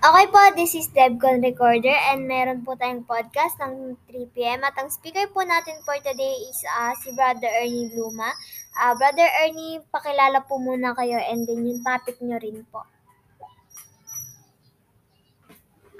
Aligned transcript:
Okay 0.00 0.32
po, 0.32 0.40
this 0.56 0.72
is 0.72 0.88
Debcon 0.96 1.44
Recorder 1.44 1.92
and 1.92 2.24
meron 2.24 2.64
po 2.64 2.72
tayong 2.72 3.04
podcast 3.04 3.60
ng 3.60 4.00
3pm 4.08 4.64
at 4.64 4.72
ang 4.80 4.88
speaker 4.88 5.28
po 5.28 5.44
natin 5.44 5.76
for 5.84 5.92
today 6.00 6.40
is 6.48 6.56
uh, 6.72 6.96
si 7.04 7.12
Brother 7.12 7.52
Ernie 7.60 7.92
Luma. 7.92 8.32
Uh, 8.80 8.96
Brother 8.96 9.28
Ernie, 9.44 9.84
pakilala 9.92 10.40
po 10.48 10.56
muna 10.56 10.96
kayo 10.96 11.20
and 11.20 11.44
then 11.44 11.68
yung 11.68 11.84
topic 11.84 12.16
nyo 12.24 12.40
rin 12.40 12.64
po. 12.72 12.80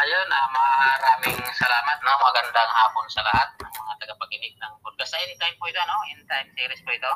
Ayun, 0.00 0.28
uh, 0.32 0.48
maraming 0.48 1.36
salamat. 1.52 1.96
No? 2.00 2.12
Magandang 2.24 2.72
hapon 2.72 3.04
sa 3.12 3.20
lahat 3.20 3.52
ng 3.60 3.68
mga 3.68 3.94
tagapakinig 4.00 4.56
ng 4.56 4.72
podcast. 4.80 5.12
Sa 5.12 5.20
anytime 5.20 5.52
po 5.60 5.68
ito, 5.68 5.76
no? 5.84 6.00
Anytime 6.08 6.48
series 6.56 6.80
po 6.88 6.96
ito. 6.96 7.12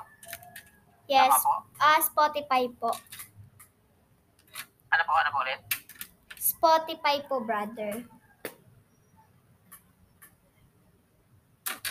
Yes, 1.09 1.32
Tama 1.32 1.48
po. 1.48 1.53
ah 1.80 1.98
Spotify 2.05 2.69
po. 2.77 2.93
Ano 4.93 5.03
po, 5.09 5.12
ano 5.16 5.32
po 5.32 5.41
ulit? 5.48 5.84
Spotify 6.45 7.24
po, 7.24 7.40
brother. 7.40 8.04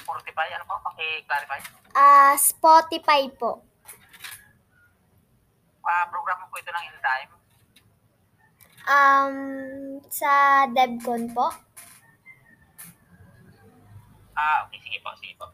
45, 0.06 0.54
ano 0.54 0.66
po? 0.70 0.78
Paki-clarify. 0.94 1.58
Ah, 1.98 2.38
Spotify 2.38 3.34
po. 3.34 3.66
Uh, 5.82 6.06
program 6.14 6.46
po 6.54 6.62
ito 6.62 6.70
ng 6.70 6.86
anytime. 6.86 7.32
Um, 8.86 9.38
sa 10.14 10.64
Debcon 10.70 11.34
po. 11.34 11.50
Ah, 14.38 14.70
okay, 14.70 14.78
sige 14.86 15.02
po, 15.02 15.10
sige 15.18 15.34
po. 15.34 15.50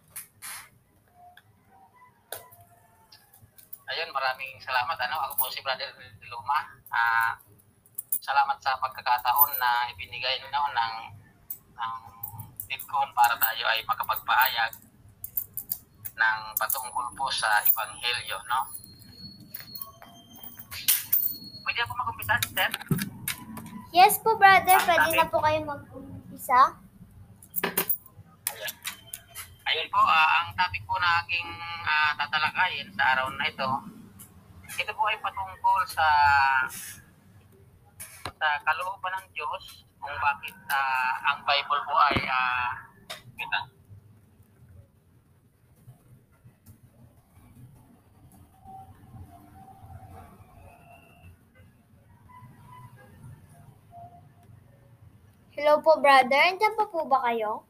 Ayun, 3.89 4.11
maraming 4.11 4.59
salamat. 4.59 4.99
Ano, 5.07 5.23
ako 5.23 5.33
po 5.39 5.45
si 5.47 5.63
Brother 5.63 5.87
Luma. 6.27 6.67
Ah, 6.91 7.39
salamat 8.29 8.57
sa 8.61 8.77
pagkakataon 8.77 9.57
na 9.57 9.89
ibinigay 9.89 10.37
no, 10.53 10.69
ng, 10.69 10.95
ng 11.73 11.93
Bitcoin 12.69 13.09
para 13.17 13.33
tayo 13.41 13.65
ay 13.65 13.81
makapagpahayag 13.89 14.77
ng 16.13 16.39
patungkol 16.61 17.09
po 17.17 17.25
sa 17.33 17.49
Ebanghelyo, 17.65 18.37
no? 18.45 18.69
Pwede 21.65 21.79
ako 21.81 21.93
mag-umpisa, 21.97 22.35
sir? 22.53 22.69
Yes 23.89 24.21
po, 24.21 24.37
brother. 24.37 24.77
Ang 24.77 24.85
Pwede 24.85 25.17
na 25.17 25.25
po 25.25 25.41
kayo 25.41 25.59
mag-umpisa. 25.65 26.77
Ayan. 28.53 28.73
Ayun 29.73 29.87
po, 29.89 30.01
ah, 30.05 30.29
ang 30.45 30.49
topic 30.53 30.85
po 30.85 30.93
na 31.01 31.25
aking 31.25 31.49
ah, 31.89 32.13
tatalakayin 32.13 32.93
sa 32.93 33.17
araw 33.17 33.33
na 33.33 33.49
ito, 33.49 33.69
ito 34.77 34.91
po 34.93 35.03
ay 35.09 35.17
patungkol 35.17 35.81
sa 35.89 36.05
sa 38.39 38.55
kalooban 38.63 39.11
ng 39.19 39.27
Diyos 39.35 39.83
kung 39.99 40.15
bakit 40.23 40.55
ah, 40.71 41.15
ang 41.27 41.43
Bible 41.43 41.81
po 41.83 41.95
ay 42.07 42.17
uh, 42.23 42.71
kita. 43.35 43.59
Hello 55.59 55.83
po, 55.83 55.99
brother. 55.99 56.55
Andiyan 56.55 56.79
pa 56.79 56.87
po 56.87 57.03
ba 57.03 57.19
kayo? 57.27 57.67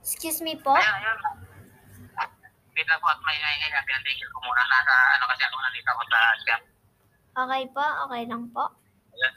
Excuse 0.00 0.40
me 0.40 0.56
po. 0.56 0.72
Ayun, 0.72 0.96
ayun. 1.04 1.18
Lang 2.80 2.96
po 2.96 3.12
at 3.12 3.20
may 3.22 3.36
ay 3.36 3.60
ay 3.60 3.84
pinatigil 3.84 4.24
ko 4.32 4.40
muna. 4.40 4.64
Nasa 4.64 4.94
ano 5.20 5.24
kasi 5.28 5.44
ako 5.44 5.56
nandito 5.60 5.88
ako 5.92 6.02
sa 6.08 6.18
scam. 6.40 6.60
Okay 7.30 7.62
po, 7.70 7.84
okay 8.10 8.22
lang 8.26 8.50
po. 8.50 8.66
Ayan. 9.14 9.34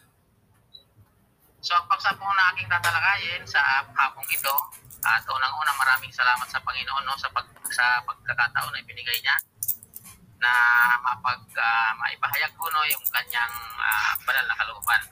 So, 1.62 1.78
ang 1.78 1.86
paksa 1.86 2.18
po 2.18 2.26
na 2.26 2.50
aking 2.54 2.66
tatalakayin 2.66 3.46
sa 3.46 3.62
hapong 3.94 4.26
ito, 4.34 4.56
at 5.04 5.24
unang-una 5.28 5.72
maraming 5.78 6.10
salamat 6.16 6.48
sa 6.50 6.64
Panginoon 6.64 7.04
no, 7.06 7.14
sa, 7.20 7.30
pag, 7.30 7.46
sa 7.70 8.02
pagkakataon 8.08 8.72
na 8.72 8.82
ibinigay 8.82 9.20
niya 9.20 9.36
na 10.42 10.52
mapag, 11.04 11.44
ah, 11.60 11.92
maipahayag 12.00 12.52
ko 12.56 12.66
no, 12.72 12.82
yung 12.88 13.06
kanyang 13.12 13.56
ah, 13.78 14.16
banal 14.26 14.46
na 14.48 14.58
kalooban. 14.58 15.04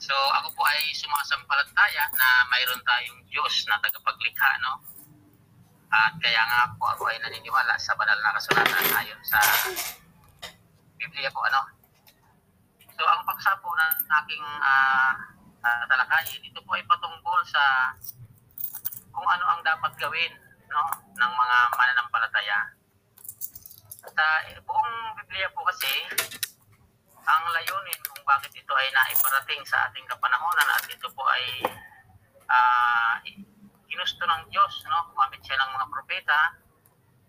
So, 0.00 0.14
ako 0.40 0.48
po 0.54 0.62
ay 0.64 0.92
sumasampalataya 0.96 2.04
na 2.14 2.28
mayroon 2.52 2.82
tayong 2.84 3.20
Diyos 3.28 3.68
na 3.68 3.80
tagapaglikha, 3.80 4.50
no? 4.60 4.80
At 5.88 6.18
kaya 6.18 6.42
nga 6.44 6.74
po 6.76 6.90
ako 6.90 7.08
ay 7.08 7.18
naniniwala 7.22 7.78
sa 7.78 7.94
banal 7.94 8.18
na 8.18 8.34
kasulatan 8.34 8.90
ayon 9.00 9.20
sa 9.22 9.38
Biblia 10.98 11.30
po, 11.30 11.42
ano? 11.44 11.60
So, 12.94 13.02
ang 13.02 13.26
paksa 13.26 13.58
po 13.58 13.70
na 13.74 13.90
aking 14.22 14.44
uh, 14.62 15.12
talakayin, 15.90 16.42
ito 16.44 16.60
po 16.62 16.76
ay 16.76 16.84
patungkol 16.86 17.40
sa 17.48 17.94
kung 19.14 19.26
ano 19.26 19.44
ang 19.46 19.60
dapat 19.62 19.94
gawin 19.98 20.32
no, 20.70 20.82
ng 21.14 21.32
mga 21.32 21.58
mananampalataya. 21.74 22.58
Sa 24.04 24.24
eh, 24.50 24.58
buong 24.62 24.94
Biblia 25.22 25.48
po 25.54 25.64
kasi, 25.66 25.90
ang 27.24 27.44
layunin 27.56 28.00
kung 28.04 28.22
bakit 28.28 28.52
ito 28.52 28.72
ay 28.76 28.90
naiparating 28.92 29.64
sa 29.64 29.88
ating 29.88 30.04
kapanahonan 30.04 30.68
at 30.76 30.84
ito 30.86 31.08
po 31.16 31.24
ay 31.24 31.64
ah, 32.52 33.16
ginusto 33.88 34.22
ng 34.28 34.42
Diyos, 34.52 34.84
no? 34.90 35.08
Gumamit 35.14 35.40
siya 35.40 35.56
ng 35.56 35.70
mga 35.72 35.86
propeta, 35.88 36.38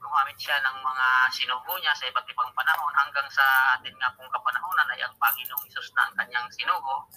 gumamit 0.06 0.38
siya 0.38 0.62
ng 0.62 0.78
mga 0.86 1.08
sinugo 1.34 1.74
niya 1.82 1.98
sa 1.98 2.06
iba't 2.06 2.30
ibang 2.30 2.54
panahon 2.54 2.94
hanggang 2.94 3.26
sa 3.34 3.74
atin 3.74 3.98
nga 3.98 4.14
pong 4.14 4.30
kapanahonan 4.30 4.94
ay 4.94 5.02
ang 5.02 5.18
Panginoong 5.18 5.66
Isus 5.66 5.90
na 5.98 6.06
ang 6.06 6.14
kanyang 6.14 6.46
sinugo 6.54 7.10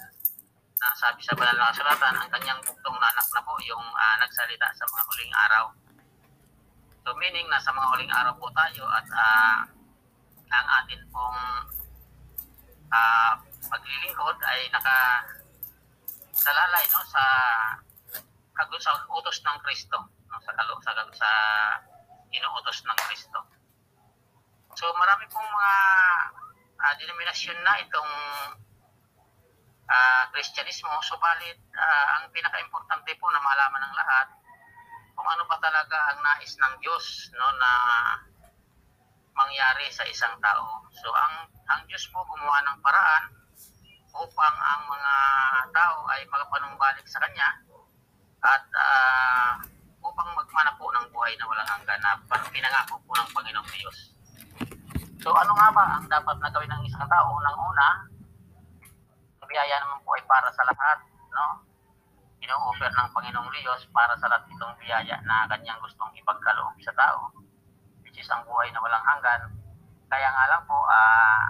na 0.80 0.88
sabi 0.96 1.20
sa 1.20 1.36
banal 1.36 1.52
na 1.58 1.68
kasulatan, 1.68 2.16
ang 2.16 2.30
kanyang 2.32 2.60
buktong 2.64 2.96
na 2.96 3.10
anak 3.12 3.28
na 3.34 3.44
po 3.44 3.60
yung 3.66 3.86
ah, 3.92 4.16
nagsalita 4.24 4.72
sa 4.72 4.88
mga 4.88 5.02
huling 5.04 5.34
araw. 5.36 5.64
So 7.04 7.12
meaning 7.20 7.50
nasa 7.52 7.76
mga 7.76 7.90
huling 7.92 8.12
araw 8.14 8.32
po 8.40 8.48
tayo 8.56 8.88
at 8.88 9.06
ah, 9.12 9.58
ang 10.48 10.66
atin 10.80 11.00
pong 11.12 11.40
ah, 12.94 13.36
paglilingkod 13.68 14.36
ay 14.48 14.70
naka 14.72 15.28
salalay 16.32 16.84
no 16.94 17.02
sa 17.10 17.24
kagu 18.56 18.78
sa 18.80 18.94
utos 19.10 19.42
ng 19.42 19.58
Kristo 19.66 19.98
no 20.30 20.38
sa 20.40 20.54
kalo 20.54 20.78
sa 20.80 20.94
sa 21.12 21.30
inuutos 22.32 22.84
ng 22.84 22.98
Kristo. 23.08 23.38
So 24.76 24.86
marami 24.94 25.26
pong 25.32 25.48
mga 25.48 25.74
ah, 26.78 26.94
denominasyon 27.00 27.58
na 27.64 27.74
itong 27.82 28.12
ah, 29.90 30.24
Kristyanismo, 30.30 30.92
subalit 31.02 31.58
ah, 31.74 32.20
ang 32.20 32.30
pinaka-importante 32.30 33.10
po 33.18 33.26
na 33.32 33.42
malaman 33.42 33.82
ng 33.88 33.94
lahat 33.96 34.28
kung 35.18 35.26
ano 35.26 35.42
ba 35.50 35.58
talaga 35.58 36.14
ang 36.14 36.22
nais 36.22 36.54
ng 36.54 36.74
Diyos 36.78 37.34
no 37.34 37.48
na 37.58 37.72
mangyari 39.34 39.90
sa 39.90 40.06
isang 40.06 40.38
tao. 40.38 40.86
So 40.94 41.10
ang 41.10 41.50
ang 41.74 41.80
Diyos 41.90 42.06
po 42.14 42.22
gumawa 42.22 42.62
ng 42.62 42.78
paraan 42.78 43.24
upang 44.14 44.56
ang 44.56 44.82
mga 44.86 45.14
tao 45.74 46.06
ay 46.14 46.22
magapanumbalik 46.30 47.06
sa 47.10 47.18
Kanya 47.18 47.50
at 48.46 48.64
ah, 48.78 49.52
upang 50.18 50.34
magmana 50.34 50.74
po 50.74 50.90
ng 50.90 51.06
buhay 51.14 51.30
na 51.38 51.46
walang 51.46 51.70
hanggan 51.78 52.02
na 52.02 52.18
pinangako 52.50 52.98
po 53.06 53.14
ng 53.14 53.30
Panginoong 53.30 53.70
Diyos. 53.70 53.98
So 55.22 55.30
ano 55.30 55.54
nga 55.54 55.70
ba 55.70 55.82
ang 55.94 56.10
dapat 56.10 56.42
na 56.42 56.50
gawin 56.50 56.66
ng 56.74 56.82
isang 56.90 57.06
tao? 57.06 57.38
Unang-una, 57.38 58.02
ang 59.38 59.46
biyaya 59.46 59.78
naman 59.78 60.02
po 60.02 60.18
ay 60.18 60.26
para 60.26 60.50
sa 60.50 60.66
lahat, 60.66 60.98
no? 61.30 61.62
Ino-offer 62.42 62.90
ng 62.90 63.14
Panginoong 63.14 63.46
Diyos 63.62 63.86
para 63.94 64.18
sa 64.18 64.26
lahat 64.26 64.42
itong 64.50 64.74
biyaya 64.82 65.22
na 65.22 65.46
kanyang 65.54 65.78
gustong 65.86 66.10
ipagkaloob 66.18 66.74
sa 66.82 66.90
tao, 66.98 67.30
which 68.02 68.18
is 68.18 68.26
ang 68.34 68.42
buhay 68.42 68.74
na 68.74 68.82
walang 68.82 69.06
hanggan. 69.06 69.54
Kaya 70.10 70.34
nga 70.34 70.50
lang 70.50 70.62
po, 70.66 70.82
ah, 70.90 71.46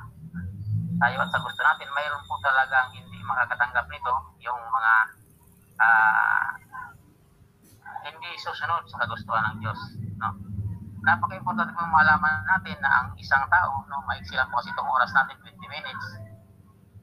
tayo 1.00 1.24
at 1.24 1.32
sa 1.32 1.40
gusto 1.40 1.60
natin, 1.64 1.88
mayroon 1.96 2.24
po 2.28 2.36
talagang 2.44 2.92
hindi 2.92 3.16
makakatanggap 3.24 3.88
nito 3.88 4.12
yung 4.44 4.60
mga 4.60 4.92
ah, 5.80 6.52
hindi 8.06 8.30
susunod 8.40 8.84
sa 8.88 9.04
kagustuhan 9.04 9.54
ng 9.54 9.56
Diyos. 9.62 9.80
No? 10.18 10.34
Napaka-importante 11.02 11.72
po 11.72 11.86
malaman 11.88 12.44
natin 12.44 12.76
na 12.82 12.90
ang 12.90 13.08
isang 13.16 13.46
tao, 13.48 13.86
no, 13.86 14.02
maiksi 14.04 14.34
lang 14.34 14.50
po 14.50 14.60
kasi 14.60 14.74
itong 14.74 14.90
oras 14.90 15.10
natin, 15.14 15.38
20 15.40 15.56
minutes. 15.70 16.06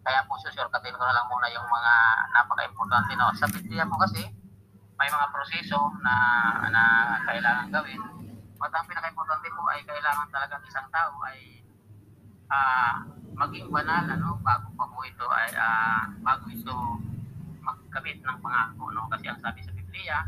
Kaya 0.06 0.22
po 0.30 0.38
susurkatin 0.38 0.94
ko 0.94 1.02
na 1.02 1.16
lang 1.16 1.26
muna 1.32 1.48
yung 1.50 1.66
mga 1.66 1.94
napaka-importante. 2.36 3.12
No? 3.18 3.34
Sa 3.34 3.50
Biblia 3.50 3.88
po 3.90 3.98
kasi, 3.98 4.22
may 4.96 5.10
mga 5.12 5.28
proseso 5.32 5.80
na, 6.04 6.16
na 6.72 6.84
kailangan 7.28 7.68
gawin. 7.72 8.02
At 8.62 8.72
ang 8.72 8.88
pinaka-importante 8.88 9.48
po 9.52 9.68
ay 9.70 9.84
kailangan 9.84 10.28
talaga 10.32 10.62
isang 10.64 10.88
tao 10.90 11.14
ay 11.28 11.62
ah, 12.50 13.04
maging 13.36 13.68
banal 13.70 14.06
ano 14.08 14.40
bago 14.40 14.72
pa 14.80 14.86
po 14.88 15.04
ito 15.04 15.26
ay 15.28 15.50
ah, 15.60 16.08
bago 16.24 16.48
ito 16.48 16.76
magkamit 17.62 18.22
ng 18.22 18.38
pangako 18.40 18.94
no 18.94 19.10
kasi 19.12 19.28
ang 19.28 19.40
sabi 19.42 19.60
sa 19.66 19.74
Biblia 19.74 20.24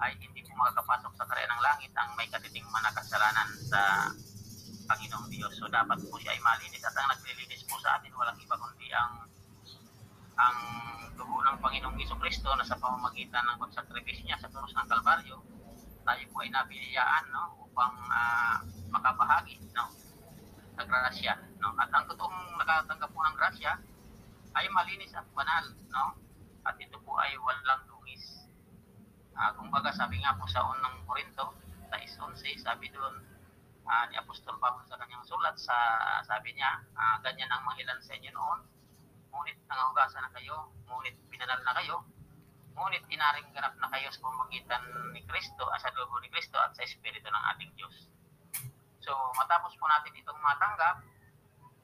ay 0.00 0.12
hindi 0.20 0.40
po 0.44 0.52
makakapasok 0.56 1.12
sa 1.16 1.24
karya 1.28 1.46
ng 1.48 1.60
langit 1.64 1.92
ang 1.96 2.12
may 2.16 2.28
katiting 2.28 2.64
manakasalanan 2.68 3.48
sa 3.64 4.12
Panginoong 4.86 5.28
Diyos. 5.32 5.52
So 5.56 5.66
dapat 5.66 5.98
po 6.06 6.20
siya 6.20 6.36
ay 6.36 6.40
malinis 6.44 6.84
at 6.84 6.94
ang 6.94 7.08
naglilinis 7.10 7.64
po 7.66 7.80
sa 7.80 7.98
atin 7.98 8.12
walang 8.14 8.38
iba 8.38 8.54
kundi 8.54 8.88
ang 8.92 9.24
ang 10.36 10.58
dugo 11.16 11.40
ng 11.40 11.56
Panginoong 11.64 11.96
Iso 11.96 12.12
Kristo 12.20 12.52
na 12.54 12.64
sa 12.64 12.76
pamamagitan 12.76 13.40
ng 13.48 13.56
pagsakripisyo 13.56 14.28
niya 14.28 14.36
sa 14.36 14.52
krus 14.52 14.76
ng 14.76 14.84
Kalbaryo, 14.84 15.40
tayo 16.04 16.22
po 16.28 16.44
ay 16.44 16.52
nabiniyaan 16.52 17.24
no, 17.32 17.64
upang 17.64 17.96
uh, 18.12 18.60
makabahagi 18.92 19.56
no, 19.72 19.88
sa 20.76 20.84
grasya. 20.84 21.40
No? 21.56 21.72
At 21.80 21.88
ang 21.88 22.04
totoong 22.04 22.60
nakatanggap 22.60 23.10
po 23.16 23.20
ng 23.24 23.36
grasya 23.40 23.80
ay 24.60 24.68
malinis 24.68 25.16
at 25.16 25.24
banal. 25.32 25.72
No? 25.88 26.20
At 26.68 26.76
ito 26.76 27.00
po 27.00 27.16
ay 27.16 27.32
walang. 27.40 27.95
Uh, 29.36 29.52
kumbaga 29.52 29.92
sabi 29.92 30.16
nga 30.24 30.32
po 30.32 30.48
sa 30.48 30.64
unang 30.64 31.04
Korinto, 31.04 31.52
sa 31.92 31.96
11, 32.00 32.56
sabi 32.56 32.88
doon, 32.88 33.20
uh, 33.84 34.04
ni 34.08 34.16
Apostol 34.16 34.56
Pablo 34.56 34.80
sa 34.88 34.96
kanyang 34.96 35.20
sulat, 35.28 35.52
sa, 35.60 35.76
sabi 36.24 36.56
niya, 36.56 36.80
uh, 36.96 37.20
ganyan 37.20 37.52
ang 37.52 37.60
mga 37.68 37.84
ilan 37.84 38.00
sa 38.00 38.16
inyo 38.16 38.32
noon, 38.32 38.64
ngunit 39.28 39.60
nangahugasan 39.68 40.24
na 40.24 40.32
kayo, 40.32 40.72
ngunit 40.88 41.20
pinanal 41.28 41.60
na 41.68 41.76
kayo, 41.76 42.00
ngunit 42.72 43.04
inaring 43.12 43.52
ganap 43.52 43.76
na 43.76 43.92
kayo 43.92 44.08
sa 44.08 44.24
pamagitan 44.24 44.82
ni 45.12 45.20
Kristo, 45.28 45.68
sa 45.68 45.92
dugo 45.92 46.16
ni 46.24 46.32
Kristo 46.32 46.56
at 46.56 46.72
sa 46.72 46.88
Espiritu 46.88 47.28
ng 47.28 47.44
ating 47.52 47.76
Diyos. 47.76 48.08
So, 49.04 49.12
matapos 49.36 49.76
po 49.76 49.84
natin 49.84 50.16
itong 50.16 50.40
matanggap, 50.40 51.04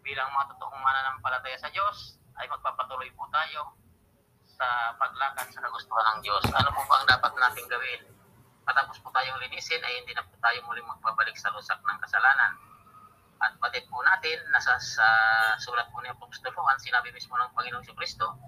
bilang 0.01 0.33
mga 0.33 0.57
totoong 0.57 0.81
mananampalataya 0.81 1.61
sa 1.61 1.69
Diyos, 1.69 2.17
ay 2.41 2.49
magpapatuloy 2.49 3.13
po 3.13 3.29
tayo 3.29 3.82
sa 4.63 4.95
paglakad 4.95 5.51
sa 5.51 5.59
kagustuhan 5.67 6.07
ng 6.15 6.19
Diyos. 6.23 6.47
Ano 6.55 6.71
po 6.71 6.87
ba 6.87 7.03
ang 7.03 7.11
dapat 7.11 7.35
nating 7.35 7.67
gawin? 7.67 8.01
Matapos 8.63 9.03
po 9.03 9.11
tayong 9.11 9.43
linisin, 9.43 9.83
ay 9.83 9.99
hindi 9.99 10.15
na 10.15 10.23
po 10.23 10.39
tayo 10.39 10.63
muling 10.71 10.87
magbabalik 10.87 11.35
sa 11.35 11.51
lusak 11.51 11.83
ng 11.83 11.99
kasalanan 11.99 12.55
at 13.43 13.59
batid 13.59 13.83
po 13.91 13.99
natin, 14.07 14.39
nasa 14.55 14.79
sa 14.79 15.07
sulat 15.59 15.91
po 15.91 15.99
ni 15.99 16.07
Apostol 16.15 16.55
Juan, 16.55 16.79
sinabi 16.79 17.11
mismo 17.11 17.35
ng 17.35 17.51
Panginoong 17.59 17.83
Kristo 17.99 18.39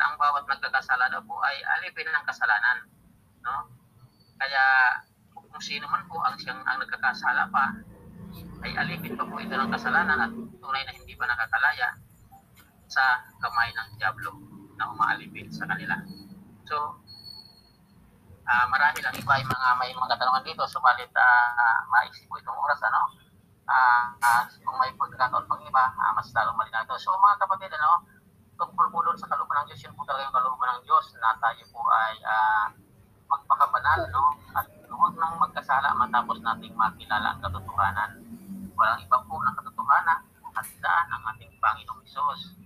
na 0.00 0.08
ang 0.08 0.16
bawat 0.16 0.48
nagkakasala 0.48 1.12
daw 1.12 1.20
po 1.28 1.44
ay 1.44 1.60
alipin 1.76 2.08
ng 2.08 2.24
kasalanan. 2.24 2.88
No? 3.44 3.68
Kaya 4.40 4.64
kung 5.36 5.60
sino 5.60 5.84
man 5.92 6.08
po 6.08 6.24
ang 6.24 6.40
siyang 6.40 6.64
ang 6.64 6.80
nagkakasala 6.80 7.52
pa, 7.52 7.84
ay 8.64 8.72
alipin 8.80 9.12
pa 9.12 9.28
po 9.28 9.36
ito 9.36 9.52
ng 9.52 9.68
kasalanan 9.76 10.24
at 10.24 10.32
tunay 10.32 10.88
na 10.88 10.96
hindi 10.96 11.12
pa 11.20 11.28
nakakalaya 11.28 12.00
sa 12.88 13.20
kamay 13.44 13.68
ng 13.76 14.00
Diablo 14.00 14.49
na 14.80 14.88
umaalipin 14.88 15.52
sa 15.52 15.68
kanila. 15.68 16.00
So, 16.64 16.96
uh, 18.48 18.66
marami 18.72 19.04
lang 19.04 19.12
iba 19.20 19.32
ay 19.36 19.44
mga 19.44 19.68
may 19.76 19.92
mga 19.92 20.16
katanungan 20.16 20.44
dito, 20.48 20.64
subalit 20.64 21.12
uh, 21.12 21.78
maisip 21.92 22.24
po 22.32 22.40
itong 22.40 22.56
oras, 22.56 22.80
ano? 22.88 23.20
uh, 23.70 24.04
uh, 24.18 24.42
kung 24.66 24.76
may 24.82 24.90
pagkakataon 24.98 25.46
pang 25.46 25.62
iba, 25.62 25.84
uh, 25.94 26.12
mas 26.14 26.28
lalong 26.34 26.58
malinado. 26.58 26.98
So 26.98 27.14
mga 27.14 27.38
kapatid, 27.46 27.70
ano, 27.78 28.02
tungkol 28.58 28.86
po 28.92 29.00
sa 29.16 29.30
kalooban 29.30 29.64
ng 29.64 29.66
Diyos, 29.72 29.80
yun 29.86 29.94
po 29.94 30.02
talaga 30.04 30.26
yung 30.26 30.36
kalooban 30.36 30.68
ng 30.76 30.82
Diyos 30.84 31.06
na 31.22 31.32
tayo 31.38 31.62
po 31.70 31.80
ay 31.88 32.14
uh, 32.26 32.66
magpakabanal, 33.30 34.00
no? 34.10 34.24
At 34.58 34.66
huwag 34.90 35.14
nang 35.16 35.38
magkasala 35.38 35.94
matapos 35.94 36.42
nating 36.42 36.74
makilala 36.74 37.38
ang 37.38 37.40
katotohanan. 37.40 38.10
Walang 38.74 39.00
iba 39.06 39.18
po 39.22 39.38
ng 39.38 39.54
katotohanan 39.54 40.18
at 40.50 40.66
daan 40.82 41.06
ng 41.14 41.22
ating 41.34 41.52
Panginoong 41.62 42.02
Isos. 42.04 42.59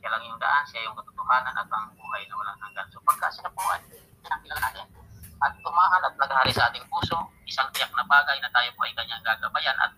Siya 0.00 0.08
lang 0.10 0.24
yung 0.24 0.40
daan, 0.40 0.64
siya 0.64 0.88
yung 0.88 0.96
katotohanan 0.96 1.54
at 1.54 1.68
ang 1.68 1.92
buhay 1.94 2.24
na 2.26 2.34
walang 2.40 2.58
hanggan. 2.64 2.88
So 2.88 2.98
pagka 3.04 3.28
siya 3.28 3.48
po 3.52 3.62
ay 3.70 3.80
nakilala 4.24 4.60
natin 4.72 5.00
at 5.40 5.56
tumahan 5.64 6.04
at 6.04 6.14
naghari 6.20 6.52
sa 6.52 6.68
ating 6.68 6.84
puso, 6.92 7.16
isang 7.48 7.72
tiyak 7.72 7.88
na 7.96 8.04
bagay 8.04 8.36
na 8.44 8.52
tayo 8.52 8.68
po 8.76 8.84
ay 8.84 8.92
kanyang 8.92 9.24
gagabayan 9.24 9.76
at 9.80 9.92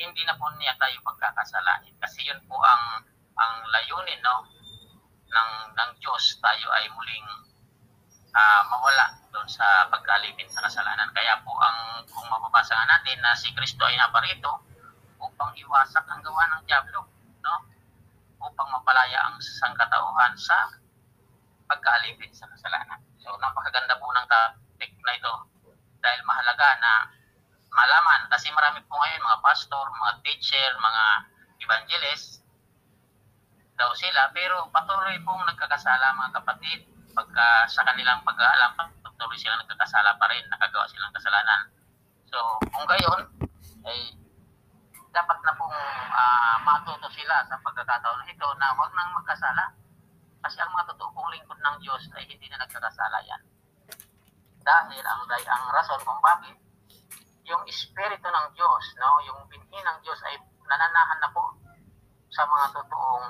hindi 0.00 0.24
na 0.24 0.32
po 0.40 0.48
niya 0.56 0.72
tayo 0.80 0.96
pagkakasalain. 1.04 1.92
Kasi 2.00 2.24
yun 2.24 2.40
po 2.48 2.56
ang 2.64 3.04
ang 3.36 3.54
layunin 3.68 4.20
no 4.24 4.48
ng 5.28 5.50
ng 5.76 5.90
Diyos 6.00 6.40
tayo 6.40 6.66
ay 6.72 6.88
muling 6.96 7.28
uh, 8.32 8.62
mawala 8.72 9.20
doon 9.28 9.44
sa 9.44 9.84
pagkalipin 9.92 10.48
sa 10.48 10.64
kasalanan. 10.64 11.12
Kaya 11.12 11.36
po 11.44 11.52
ang 11.60 12.00
kung 12.08 12.24
mababasa 12.32 12.72
natin 12.88 13.20
na 13.20 13.36
si 13.36 13.52
Kristo 13.52 13.84
ay 13.84 14.00
naparito 14.00 14.64
upang 15.20 15.52
iwasak 15.60 16.08
ang 16.08 16.24
gawa 16.24 16.56
ng 16.56 16.64
Diablo? 16.64 17.04
Upang 18.40 18.68
mapalaya 18.72 19.28
ang 19.28 19.36
sangkatauhan 19.38 20.32
sa 20.34 20.80
pagkalipin 21.70 22.32
sa 22.34 22.50
kasalanan. 22.50 22.98
So 23.22 23.36
napakaganda 23.38 23.94
po 24.00 24.10
ng 24.10 24.26
topic 24.26 24.90
na 25.06 25.14
ito. 25.14 25.34
Dahil 26.00 26.20
mahalaga 26.26 26.68
na 26.80 26.92
malaman. 27.70 28.26
Kasi 28.32 28.50
marami 28.50 28.82
po 28.88 28.98
ngayon 28.98 29.22
mga 29.22 29.42
pastor, 29.44 29.86
mga 29.86 30.12
teacher, 30.26 30.70
mga 30.74 31.04
evangelist 31.62 32.42
daw 33.78 33.92
sila. 33.94 34.32
Pero 34.34 34.66
patuloy 34.74 35.16
pong 35.22 35.46
nagkakasala 35.46 36.18
mga 36.18 36.42
kapatid. 36.42 36.80
Pagka 37.10 37.66
sa 37.70 37.82
kanilang 37.86 38.22
pag-aalam 38.22 38.74
patuloy 39.02 39.36
silang 39.38 39.62
nagkakasala 39.62 40.18
pa 40.18 40.26
rin. 40.32 40.42
Nakagawa 40.50 40.90
silang 40.90 41.14
kasalanan. 41.14 41.70
So 42.26 42.38
kung 42.72 42.86
gayon 42.88 43.22
ay 43.86 44.19
dapat 45.10 45.38
na 45.42 45.52
pong 45.58 45.78
uh, 46.14 46.56
matuto 46.62 47.10
sila 47.10 47.42
sa 47.46 47.58
pagkakataon 47.62 48.30
ito 48.30 48.48
na 48.58 48.74
huwag 48.78 48.92
nang 48.94 49.10
magkasala 49.14 49.74
kasi 50.40 50.56
ang 50.62 50.70
mga 50.72 50.94
totoo 50.94 51.10
pong 51.12 51.30
lingkod 51.34 51.58
ng 51.58 51.76
Diyos 51.82 52.02
ay 52.14 52.24
hindi 52.30 52.46
na 52.48 52.62
nagkakasala 52.62 53.18
yan 53.26 53.42
dahil 54.60 55.04
ang, 55.04 55.22
ang 55.26 55.64
rason 55.72 56.00
kung 56.04 56.20
bakit 56.20 56.56
yung 57.48 57.62
espiritu 57.66 58.28
ng 58.30 58.46
Diyos, 58.54 58.84
no, 59.00 59.18
yung 59.26 59.40
binhi 59.50 59.80
ng 59.82 59.98
Diyos 60.04 60.20
ay 60.30 60.38
nananahan 60.70 61.18
na 61.18 61.30
po 61.34 61.50
sa 62.30 62.46
mga 62.46 62.78
totoong 62.78 63.26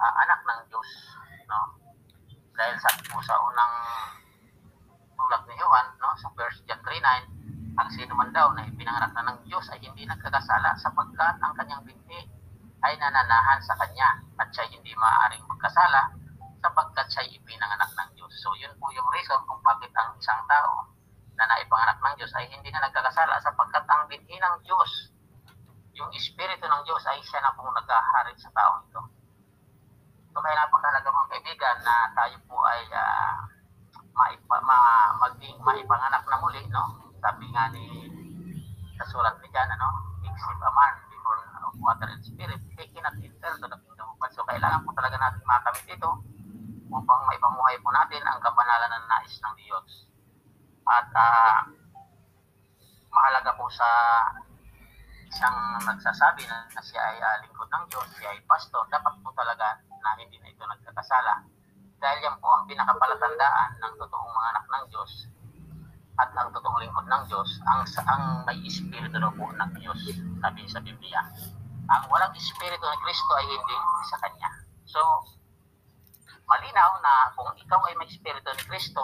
uh, 0.00 0.14
anak 0.24 0.40
ng 0.48 0.60
Diyos, 0.72 0.88
no? 1.44 1.76
Dahil 2.56 2.74
sa 2.80 2.88
po 3.12 3.20
sa 3.20 3.36
unang 3.36 3.74
tulak 5.12 5.42
ni 5.44 5.54
Juan, 5.60 5.86
no, 6.00 6.16
sa 6.16 6.32
1 6.32 6.64
John 6.64 6.80
3:9, 6.80 7.37
ang 7.78 7.88
sino 7.94 8.10
man 8.18 8.34
daw 8.34 8.50
na 8.58 8.66
ipinanganak 8.66 9.14
na 9.14 9.30
ng 9.30 9.38
Diyos 9.46 9.62
ay 9.70 9.78
hindi 9.78 10.02
nagkakasala 10.02 10.74
sapagkat 10.82 11.38
ang 11.38 11.54
kanyang 11.54 11.86
binhi 11.86 12.26
ay 12.82 12.92
nananahan 12.98 13.62
sa 13.62 13.78
kanya 13.78 14.18
at 14.34 14.50
siya 14.50 14.66
hindi 14.66 14.90
maaaring 14.98 15.46
magkasala 15.46 16.10
sapagkat 16.58 17.06
siya 17.06 17.22
ipinanganak 17.38 17.90
ng 17.94 18.10
Diyos. 18.18 18.34
So 18.42 18.50
yun 18.58 18.74
po 18.82 18.90
yung 18.90 19.06
reason 19.14 19.38
kung 19.46 19.62
bakit 19.62 19.94
ang 19.94 20.10
isang 20.18 20.42
tao 20.50 20.90
na 21.38 21.46
naipanganak 21.46 22.02
ng 22.02 22.14
Diyos 22.18 22.34
ay 22.34 22.50
hindi 22.50 22.66
na 22.74 22.82
nagkakasala 22.82 23.38
sapagkat 23.46 23.86
ang 23.86 24.10
binhi 24.10 24.36
ng 24.42 24.54
Diyos, 24.66 25.14
yung 25.94 26.10
Espiritu 26.18 26.66
ng 26.66 26.82
Diyos 26.82 27.02
ay 27.06 27.22
siya 27.22 27.46
na 27.46 27.54
pong 27.54 27.70
naghaharin 27.78 28.38
sa 28.42 28.50
taong 28.58 28.90
ito. 28.90 29.02
So 30.34 30.42
kaya 30.42 30.66
napakalaga 30.66 31.14
mga 31.14 31.30
kaibigan 31.30 31.78
na 31.86 32.10
tayo 32.10 32.36
po 32.50 32.58
ay 32.66 32.82
uh, 32.90 33.38
maipa, 34.18 34.56
ma, 34.66 34.78
maging 35.22 35.62
maipanganak 35.62 36.26
na 36.26 36.42
muli, 36.42 36.62
no? 36.74 37.07
Sabi 37.18 37.46
nga 37.50 37.70
ni 37.74 37.84
sa 38.98 39.04
sulat 39.10 39.38
ni 39.42 39.48
Jan, 39.50 39.70
ano? 39.74 40.18
Except 40.26 40.62
a 40.62 40.70
man 40.74 40.94
before 41.10 41.38
of 41.66 41.74
water 41.82 42.08
and 42.10 42.22
spirit, 42.22 42.58
he 42.78 42.84
cannot 42.94 43.14
enter 43.18 43.52
to 43.58 43.66
the 43.66 43.78
kingdom 43.78 44.06
of 44.10 44.16
God. 44.18 44.30
So 44.34 44.42
kailangan 44.46 44.82
po 44.86 44.90
talaga 44.94 45.18
natin 45.18 45.42
makamit 45.46 45.86
ito 45.86 46.10
upang 46.88 47.20
maipamuhay 47.28 47.76
po 47.84 47.92
natin 47.92 48.22
ang 48.24 48.40
kabanalan 48.40 48.90
ng 48.96 49.04
nais 49.06 49.34
ng 49.36 49.54
Diyos 49.60 50.08
at 50.88 51.08
uh, 51.12 51.58
mahalaga 53.12 53.52
po 53.60 53.68
sa 53.68 53.88
isang 55.28 55.56
nagsasabi 55.84 56.48
na, 56.48 56.64
na 56.72 56.80
siya 56.80 57.02
ay 57.12 57.16
uh, 57.20 57.36
lingkod 57.44 57.68
ng 57.68 57.84
Diyos, 57.92 58.08
siya 58.16 58.32
ay 58.32 58.40
pastor, 58.48 58.88
dapat 58.88 59.12
po 59.20 59.28
talaga 59.36 59.76
na 60.00 60.16
hindi 60.16 60.40
na 60.40 60.48
ito 60.48 60.64
nagkakasala. 60.64 61.44
Dahil 62.00 62.18
yan 62.24 62.40
po 62.40 62.48
ang 62.48 62.64
pinakapalatandaan 62.64 63.70
ng 63.84 63.92
totoong 64.00 64.32
mga 64.32 64.48
anak 64.56 64.64
ng 64.64 64.84
Diyos 64.88 65.12
at 66.18 66.30
ang 66.34 66.50
totoong 66.50 66.82
lingkod 66.82 67.06
ng 67.06 67.22
Diyos, 67.30 67.62
ang, 67.62 67.86
ang 68.10 68.22
may 68.42 68.58
espiritu 68.66 69.16
daw 69.22 69.30
po 69.38 69.54
ng 69.54 69.70
Diyos, 69.78 69.98
sabi 70.42 70.66
sa 70.66 70.82
Biblia. 70.82 71.22
Ang 71.88 72.02
walang 72.10 72.34
espiritu 72.34 72.82
ng 72.82 73.02
Kristo 73.06 73.32
ay 73.38 73.46
hindi 73.46 73.76
sa 74.10 74.18
Kanya. 74.26 74.50
So, 74.82 75.00
malinaw 76.50 76.90
na 76.98 77.30
kung 77.38 77.54
ikaw 77.54 77.80
ay 77.86 77.94
may 77.96 78.10
espiritu 78.10 78.50
ni 78.50 78.64
Kristo, 78.66 79.02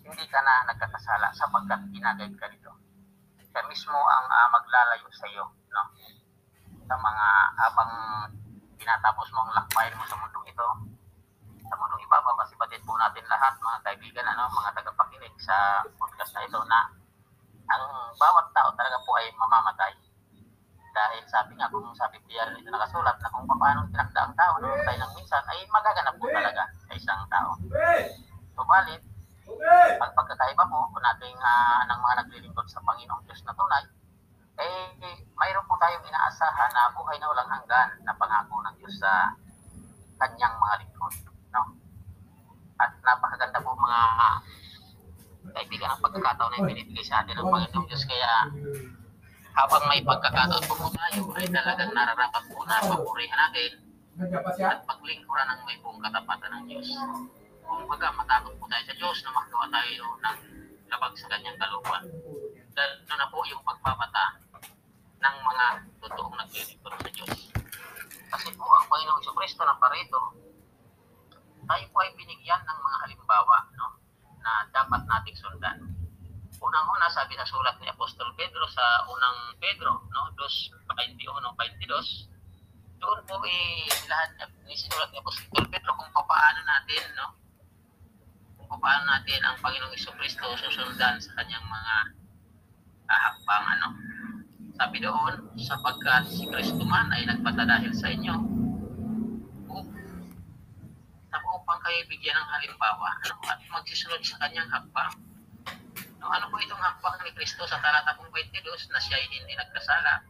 hindi 0.00 0.24
ka 0.24 0.40
na 0.40 0.72
nagkakasala 0.72 1.28
sapagkat 1.36 1.84
ginagayad 1.92 2.32
ka 2.40 2.48
nito. 2.48 2.72
Siya 3.52 3.62
mismo 3.68 3.98
ang 3.98 4.26
uh, 4.32 4.48
maglalayo 4.48 5.08
sa 5.12 5.28
iyo, 5.28 5.44
no? 5.68 5.84
Sa 6.88 6.96
mga 6.96 7.26
habang 7.60 7.92
tinatapos 8.80 9.28
mo 9.36 9.44
ang 9.44 9.52
lakbayin 9.52 9.98
mo 10.00 10.04
sa 10.08 10.16
mundong 10.16 10.48
ito, 10.48 10.68
sa 11.68 11.76
mundong 11.76 12.04
ibabaw, 12.08 12.34
kasi 12.40 12.56
batid 12.56 12.82
po 12.88 12.96
natin 12.96 13.24
lahat, 13.28 13.54
mga 13.60 13.78
kaibigan, 13.84 14.26
ano, 14.26 14.48
mga 14.48 14.70
tagapakinig 14.80 15.34
sa 15.36 15.84
podcast 16.00 16.32
na 16.34 16.44
ito 16.48 16.60
na 16.64 16.80
ang 17.68 17.84
bawat 18.16 18.48
tao 18.56 18.72
talaga 18.72 18.96
po 19.04 19.12
ay 19.20 19.28
mamamatay. 19.36 19.92
Dahil 20.88 21.22
sabi 21.28 21.52
nga, 21.60 21.68
kung 21.68 21.84
sabi 21.94 22.16
Pierre 22.24 22.56
ito 22.56 22.72
nakasulat 22.72 23.20
na 23.20 23.28
kung 23.30 23.44
paano 23.46 23.86
tinakda 23.92 24.20
ang 24.24 24.34
tao 24.34 24.56
na 24.58 24.72
tayo 24.82 24.98
ng 25.04 25.12
minsan, 25.14 25.44
ay 25.52 25.62
magaganap 25.68 26.16
po 26.16 26.26
talaga 26.32 26.64
sa 26.88 26.92
isang 26.96 27.22
tao. 27.28 27.50
Subalit, 28.56 29.02
ang 30.00 30.12
pagkakaiba 30.16 30.64
po 30.66 30.88
kung 30.90 31.04
nating 31.04 31.38
uh, 31.38 31.80
ng 31.86 32.00
mga 32.00 32.14
naglilingkod 32.24 32.66
sa 32.66 32.82
Panginoong 32.82 33.22
Diyos 33.28 33.40
na 33.44 33.54
tunay, 33.54 33.84
eh, 34.58 34.90
mayroon 35.38 35.66
po 35.70 35.78
tayong 35.78 36.02
inaasahan 36.02 36.70
na 36.74 36.90
buhay 36.90 37.14
na 37.22 37.30
walang 37.30 37.46
hanggan 37.46 37.88
na 38.02 38.12
pangako 38.18 38.58
ng 38.66 38.74
Diyos 38.82 38.98
sa 38.98 39.30
kanyang 40.18 40.58
mga 40.58 40.74
lingkod. 40.82 41.14
No? 41.54 41.62
At 42.82 42.90
napakaganda 43.06 43.62
po 43.62 43.77
mga 43.88 44.30
kaibigan 45.56 45.90
ang 45.96 46.02
pagkakataon 46.04 46.50
na 46.52 46.60
ibinibigay 46.60 47.04
sa 47.04 47.24
atin 47.24 47.40
ng 47.40 47.48
Panginoong 47.48 47.86
Diyos. 47.88 48.04
Kaya 48.04 48.32
habang 49.56 49.84
may 49.88 50.04
pagkakataon 50.04 50.64
po 50.68 50.74
po 50.76 50.86
tayo 50.92 51.22
ay 51.40 51.48
talagang 51.48 51.92
nararapat 51.96 52.42
po 52.52 52.60
na 52.68 52.84
papurihan 52.84 53.40
natin 53.48 53.70
at 54.18 54.80
paglingkuran 54.84 55.48
ng 55.48 55.60
may 55.64 55.76
buong 55.80 56.02
katapatan 56.04 56.50
ng 56.52 56.64
Diyos. 56.68 56.88
Kung 57.64 57.84
baga 57.88 58.12
matakot 58.12 58.52
po 58.60 58.64
tayo 58.68 58.84
sa 58.84 58.94
Diyos 58.96 59.16
na 59.24 59.30
magawa 59.32 59.66
tayo 59.72 60.04
ng 60.20 60.38
labag 60.88 61.12
sa 61.16 61.26
kanyang 61.32 61.58
kalupan. 61.60 62.02
Ito 62.78 63.14
na 63.16 63.26
po 63.28 63.44
yung 63.48 63.62
pagpapata 63.64 64.24
ng 65.18 65.36
mga 65.42 65.66
totoong 66.00 66.36
naglilingkod 66.38 66.92
sa 66.92 67.10
Diyos. 67.12 67.34
Kasi 68.28 68.48
po 68.54 68.64
ang 68.68 68.86
Panginoong 68.88 69.36
Kristo 69.36 69.62
ng 69.64 69.80
Pareto, 69.80 70.20
tayo 71.68 71.84
po 71.92 72.00
ay 72.00 72.10
binigyan 72.16 72.64
ng 72.64 72.78
mga 72.80 72.96
halimbawa 73.04 73.56
no, 73.76 74.00
na 74.40 74.64
dapat 74.72 75.04
nating 75.04 75.36
sundan. 75.36 75.76
Unang-una, 76.58 77.06
sabi 77.12 77.38
sa 77.38 77.46
sulat 77.46 77.78
ni 77.78 77.86
Apostol 77.86 78.34
Pedro 78.34 78.66
sa 78.66 79.06
unang 79.06 79.54
Pedro, 79.60 80.02
no, 80.10 80.22
2.21-22, 80.34 82.98
doon 82.98 83.20
po 83.30 83.38
eh, 83.46 83.86
lahat 84.10 84.50
ni 84.66 84.74
sinulat 84.74 85.06
ni 85.14 85.22
Apostol 85.22 85.64
Pedro 85.70 85.94
kung 85.94 86.10
paano 86.10 86.60
natin, 86.66 87.02
no, 87.14 87.30
kung 88.66 88.82
paano 88.82 89.06
natin 89.06 89.38
ang 89.44 89.54
Panginoong 89.62 89.94
Kristo 89.94 90.50
susundan 90.58 91.22
sa 91.22 91.30
kanyang 91.38 91.62
mga 91.62 91.94
uh, 93.06 93.20
hakbang, 93.28 93.64
ano. 93.78 93.88
Sabi 94.78 95.02
doon, 95.02 95.34
sapagkat 95.58 96.30
si 96.30 96.46
Kristo 96.46 96.82
man 96.82 97.10
ay 97.14 97.26
nagpatadahil 97.26 97.94
sa 97.94 98.10
inyo, 98.10 98.57
upang 101.68 101.84
kayo 101.84 102.00
bigyan 102.08 102.32
ng 102.32 102.48
halimbawa 102.48 103.12
ano, 103.28 103.36
at 103.44 103.60
magsisunod 103.68 104.24
sa 104.24 104.40
kanyang 104.40 104.72
hakbang. 104.72 105.12
No, 106.16 106.32
ano 106.32 106.48
po 106.48 106.56
itong 106.64 106.80
hakbang 106.80 107.28
ni 107.28 107.30
Kristo 107.36 107.68
sa 107.68 107.76
talata 107.84 108.16
22 108.16 108.32
na 108.88 108.96
siya 108.96 109.20
ay 109.20 109.28
hindi 109.28 109.52
nagkasala 109.52 110.24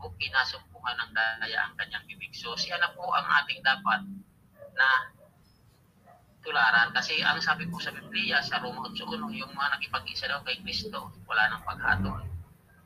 o 0.00 0.08
pinasumpungan 0.16 0.96
ng 1.04 1.12
daya 1.12 1.68
ang 1.68 1.76
kanyang 1.76 2.00
bibig. 2.08 2.32
So 2.32 2.56
siya 2.56 2.80
na 2.80 2.96
po 2.96 3.12
ang 3.12 3.28
ating 3.44 3.60
dapat 3.60 4.08
na 4.72 4.88
tularan. 6.40 6.96
Kasi 6.96 7.20
ang 7.20 7.36
sabi 7.44 7.68
po 7.68 7.76
sa 7.76 7.92
Biblia, 7.92 8.40
sa 8.40 8.64
Roma 8.64 8.88
8.1, 8.88 9.20
yung 9.36 9.52
mga 9.52 9.76
nakipag-isa 9.76 10.32
daw 10.32 10.40
kay 10.48 10.64
Kristo, 10.64 11.12
wala 11.28 11.44
nang 11.52 11.60
paghatol. 11.60 12.24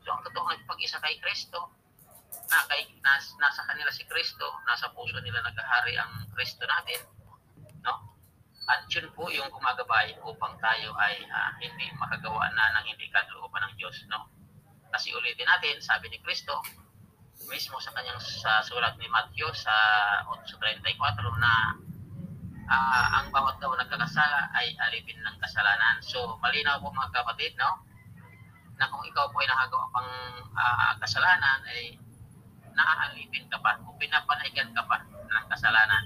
So 0.02 0.10
ang 0.10 0.26
totoo 0.26 0.50
nakipag-isa 0.50 0.98
kay 0.98 1.22
Kristo, 1.22 1.70
na 2.50 2.58
kay, 2.66 2.90
nas, 3.06 3.38
nasa 3.38 3.62
kanila 3.70 3.94
si 3.94 4.02
Kristo, 4.10 4.50
nasa 4.66 4.90
puso 4.90 5.14
nila 5.22 5.46
naghahari 5.46 5.94
ang 5.94 6.26
Kristo 6.34 6.66
natin, 6.66 7.13
no? 7.84 7.94
At 8.64 8.88
yun 8.88 9.12
po 9.12 9.28
yung 9.28 9.52
gumagabay 9.52 10.16
upang 10.24 10.56
tayo 10.56 10.96
ay 10.96 11.20
uh, 11.28 11.52
hindi 11.60 11.92
makagawa 12.00 12.48
na 12.56 12.80
ng 12.80 12.86
hindi 12.88 13.12
kalooban 13.12 13.60
ng 13.68 13.74
Diyos, 13.76 14.08
no? 14.08 14.24
Kasi 14.88 15.12
ulitin 15.12 15.44
natin, 15.44 15.76
sabi 15.84 16.08
ni 16.08 16.16
Kristo, 16.24 16.64
mismo 17.50 17.76
sa 17.82 17.92
kanyang 17.92 18.16
sa 18.22 18.64
sulat 18.64 18.96
ni 18.96 19.04
Matthew 19.10 19.50
sa 19.52 19.74
8.34 20.32 20.80
na 21.42 21.52
uh, 22.70 23.06
ang 23.20 23.28
bawat 23.28 23.60
daw 23.60 23.74
nagkakasala 23.76 24.48
ay 24.56 24.72
alipin 24.88 25.20
ng 25.20 25.36
kasalanan. 25.44 26.00
So, 26.00 26.40
malinaw 26.40 26.80
po 26.80 26.88
mga 26.88 27.20
kapatid, 27.20 27.52
no? 27.60 27.84
Na 28.80 28.88
kung 28.88 29.04
ikaw 29.04 29.28
po 29.28 29.44
ay 29.44 29.48
nakagawa 29.50 29.86
pang 29.92 30.10
uh, 30.56 30.92
kasalanan, 31.04 31.60
ay 31.68 32.00
naaalipin 32.74 33.46
ka 33.52 33.58
pa 33.62 33.78
o 33.86 33.94
pinapanaigan 34.00 34.72
ka 34.74 34.82
pa 34.88 34.98
ng 35.04 35.46
kasalanan. 35.52 36.02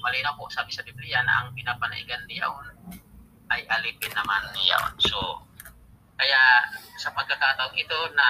Malinaw 0.00 0.34
po 0.36 0.48
sabi 0.48 0.72
sa 0.72 0.84
Biblia 0.84 1.20
na 1.22 1.44
ang 1.44 1.52
pinapanaigan 1.52 2.24
niyaon 2.24 2.66
ay 3.52 3.66
alipin 3.68 4.14
naman 4.16 4.48
niyaon. 4.56 4.94
So, 5.02 5.44
kaya 6.16 6.40
sa 6.96 7.12
pagkakataon 7.12 7.76
ito 7.76 7.98
na, 8.16 8.28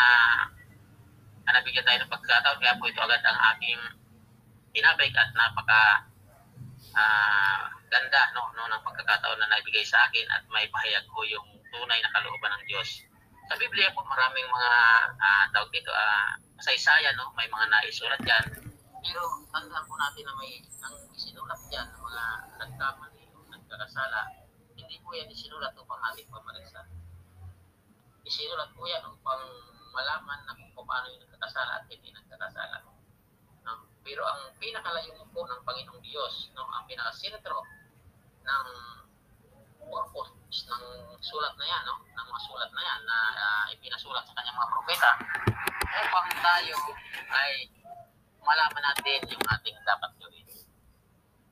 na 1.47 1.50
nabigyan 1.59 1.87
tayo 1.87 2.03
ng 2.03 2.12
pagkakataon, 2.12 2.59
kaya 2.59 2.79
po 2.79 2.91
ito 2.91 3.03
agad 3.03 3.23
ang 3.23 3.39
aking 3.55 3.81
tinabig 4.71 5.15
at 5.15 5.31
napaka 5.35 6.07
uh, 6.95 7.62
ganda 7.91 8.23
no, 8.35 8.50
no, 8.55 8.71
ng 8.71 8.83
pagkakataon 8.87 9.39
na 9.43 9.50
nabigay 9.50 9.83
sa 9.83 10.07
akin 10.07 10.27
at 10.31 10.47
may 10.50 10.71
pahayag 10.71 11.03
ko 11.11 11.27
yung 11.27 11.47
tunay 11.71 11.99
na 12.03 12.15
kalooban 12.15 12.55
ng 12.55 12.65
Diyos. 12.71 13.07
Sa 13.50 13.59
Biblia 13.59 13.91
po 13.91 14.07
maraming 14.07 14.47
mga 14.47 14.73
uh, 15.19 15.45
tawag 15.50 15.71
dito, 15.75 15.91
uh, 15.91 16.39
masaysayan, 16.55 17.19
no? 17.19 17.35
may 17.35 17.50
mga 17.50 17.67
naisulat 17.67 18.21
dyan. 18.23 18.70
Pero 19.00 19.23
tandaan 19.49 19.85
po 19.88 19.95
natin 19.97 20.25
na 20.28 20.35
may 20.37 20.61
ang 20.85 20.97
isinulat 21.16 21.61
dyan 21.73 21.88
ng 21.88 22.02
mga 22.04 22.25
nagkamali 22.61 23.25
o 23.33 23.49
nagkakasala, 23.49 24.21
hindi 24.76 24.97
po 25.00 25.16
yan 25.16 25.33
isinulat 25.33 25.73
upang 25.80 26.00
ating 26.12 26.28
pamarisan. 26.28 26.85
Isinulat 28.28 28.71
po 28.76 28.85
yan 28.85 29.00
upang 29.09 29.42
malaman 29.97 30.40
na 30.45 30.52
kung 30.52 30.85
paano 30.85 31.09
yung 31.09 31.23
nagkakasala 31.25 31.80
at 31.80 31.85
hindi 31.88 32.12
nagkakasala. 32.12 32.76
No? 33.64 33.88
Pero 34.04 34.23
ang 34.28 34.52
pinakalayo 34.61 35.16
po 35.33 35.40
ng 35.49 35.61
Panginoong 35.64 36.02
Diyos, 36.04 36.52
no? 36.52 36.69
ang 36.69 36.85
pinakasentro 36.85 37.64
ng 38.45 38.69
purpose 39.80 40.33
ng 40.69 40.85
sulat 41.25 41.57
na 41.57 41.66
yan, 41.66 41.83
no? 41.88 42.04
ng 42.04 42.26
mga 42.28 42.40
sulat 42.45 42.71
na 42.76 42.83
yan 42.85 43.00
na 43.09 43.19
uh, 43.33 43.64
ipinasulat 43.73 44.28
sa 44.28 44.37
kanyang 44.37 44.57
mga 44.61 44.71
propeta 44.76 45.11
upang 45.90 46.28
tayo 46.45 46.76
ay 47.33 47.79
malaman 48.44 48.82
natin 48.82 49.20
yung 49.28 49.44
ating 49.44 49.78
dapat 49.85 50.11
gawin 50.16 50.49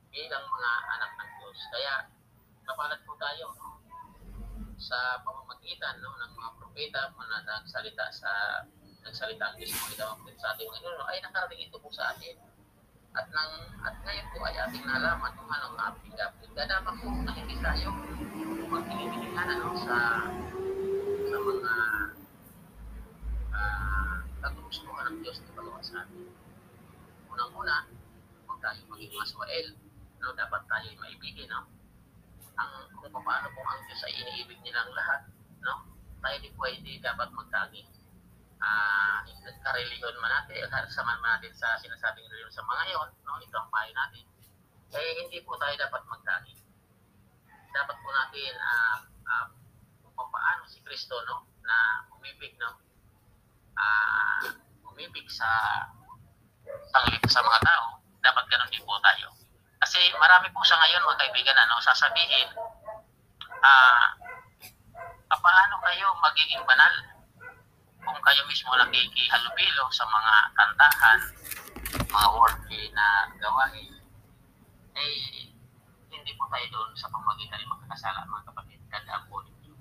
bilang 0.09 0.45
mga 0.45 0.71
anak 0.97 1.11
ng 1.15 1.29
Diyos. 1.37 1.59
Kaya 1.69 1.93
kapalat 2.65 2.99
po 3.05 3.13
tayo 3.21 3.45
no? 3.55 3.69
sa 4.79 5.21
pamamagitan 5.21 6.01
no, 6.01 6.17
ng 6.17 6.31
mga 6.33 6.49
propeta 6.57 7.01
na 7.13 7.37
nagsalita 7.45 8.05
sa 8.09 8.31
nagsalita 9.05 9.43
ang 9.47 9.55
Diyos 9.57 9.73
mo 9.73 9.85
itaw 9.93 10.11
sa 10.39 10.55
ating 10.55 10.69
mga 10.69 10.79
inuno 10.81 11.03
ay 11.07 11.17
nakarating 11.23 11.61
ito 11.67 11.77
po 11.77 11.89
sa 11.93 12.13
atin. 12.15 12.35
At 13.09 13.25
nang 13.33 13.53
at 13.81 13.95
ngayon 14.05 14.27
po 14.29 14.37
ay 14.45 14.55
ating 14.69 14.85
nalaman 14.85 15.33
kung 15.33 15.49
anong 15.49 15.77
aplikable. 15.81 16.45
Ganapan 16.53 16.95
po 17.01 17.07
na 17.09 17.31
hindi 17.33 17.55
tayo 17.57 17.87
magpilipilingan 18.69 19.47
ano, 19.49 19.67
sa 19.81 19.97
sa 21.29 21.37
mga 21.41 21.73
uh, 23.49 24.15
kagustuhan 24.45 25.05
ng 25.09 25.17
Diyos 25.25 25.37
na 25.41 25.81
sa 25.81 26.05
atin. 26.05 26.38
Unang-una, 27.69 27.85
huwag 28.49 28.59
tayo 28.65 28.81
maging 28.89 29.13
maswael. 29.13 29.67
No, 30.17 30.33
dapat 30.33 30.65
tayo 30.65 30.89
maibigin. 30.97 31.45
No? 31.53 31.69
Ang, 32.57 32.89
kung 32.97 33.21
paano 33.21 33.45
po 33.53 33.61
ang 33.61 33.85
Diyos 33.85 34.01
ay 34.09 34.13
iniibig 34.25 34.57
nilang 34.65 34.89
lahat. 34.97 35.29
No? 35.61 35.85
Tayo 36.17 36.35
di 36.41 36.49
po 36.57 36.65
hindi 36.65 36.97
dapat 36.97 37.29
magtagi. 37.29 37.85
Uh, 38.57 39.21
kareliyon 39.61 40.17
man 40.17 40.33
natin, 40.33 40.65
kasama 40.65 41.13
man 41.21 41.37
natin 41.37 41.53
sa 41.53 41.77
sinasabing 41.77 42.25
reliyon 42.25 42.49
sa 42.49 42.65
mga 42.65 42.89
yon, 42.89 43.09
no? 43.21 43.37
ito 43.37 43.53
ang 43.53 43.69
payo 43.69 43.93
natin. 43.93 44.25
Eh, 44.89 45.13
hindi 45.21 45.37
po 45.45 45.53
tayo 45.61 45.77
dapat 45.77 46.01
magtagi. 46.09 46.57
Dapat 47.69 47.95
po 48.01 48.09
natin 48.09 48.51
uh, 48.57 48.97
uh, 49.29 49.47
kung 50.17 50.29
paano 50.33 50.65
si 50.65 50.81
Kristo 50.81 51.21
no, 51.29 51.45
na 51.61 52.01
umibig 52.17 52.57
no, 52.57 52.81
uh, 53.77 54.57
umibig 54.89 55.29
sa 55.29 55.45
tanglit 56.93 57.21
sa 57.29 57.41
mga 57.43 57.59
tao, 57.61 57.85
dapat 58.19 58.43
ganun 58.49 58.71
din 58.71 58.83
po 58.83 58.97
tayo. 59.01 59.29
Kasi 59.79 59.99
marami 60.19 60.51
po 60.51 60.61
sa 60.65 60.75
ngayon 60.79 61.05
mga 61.05 61.19
kaibigan 61.23 61.57
ano, 61.57 61.79
sasabihin 61.79 62.49
ah 63.59 64.15
uh, 65.29 65.39
paano 65.39 65.75
kayo 65.85 66.07
magiging 66.19 66.63
banal 66.67 66.93
kung 68.03 68.19
kayo 68.25 68.41
mismo 68.47 68.71
nakikihalubilo 68.73 69.85
sa 69.93 70.05
mga 70.07 70.33
kantahan, 70.57 71.19
mga 72.09 72.27
worldly 72.33 72.83
na 72.95 73.29
gawain, 73.37 73.91
eh, 74.97 75.51
hindi 76.09 76.31
po 76.33 76.49
tayo 76.49 76.65
doon 76.73 76.91
sa 76.97 77.11
pamagitan 77.11 77.61
ng 77.61 77.69
magkakasala, 77.69 78.25
mga 78.25 78.45
kapatid. 78.49 78.79
Tandaan 78.89 79.23
po 79.29 79.43
ninyo. 79.45 79.73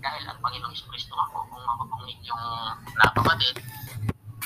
Dahil 0.00 0.22
ang 0.24 0.40
Panginoong 0.40 0.78
Kristo 0.88 1.14
ako, 1.14 1.36
kung 1.52 1.62
mapapangin 1.68 2.18
yung 2.24 2.44
napapatid, 2.96 3.60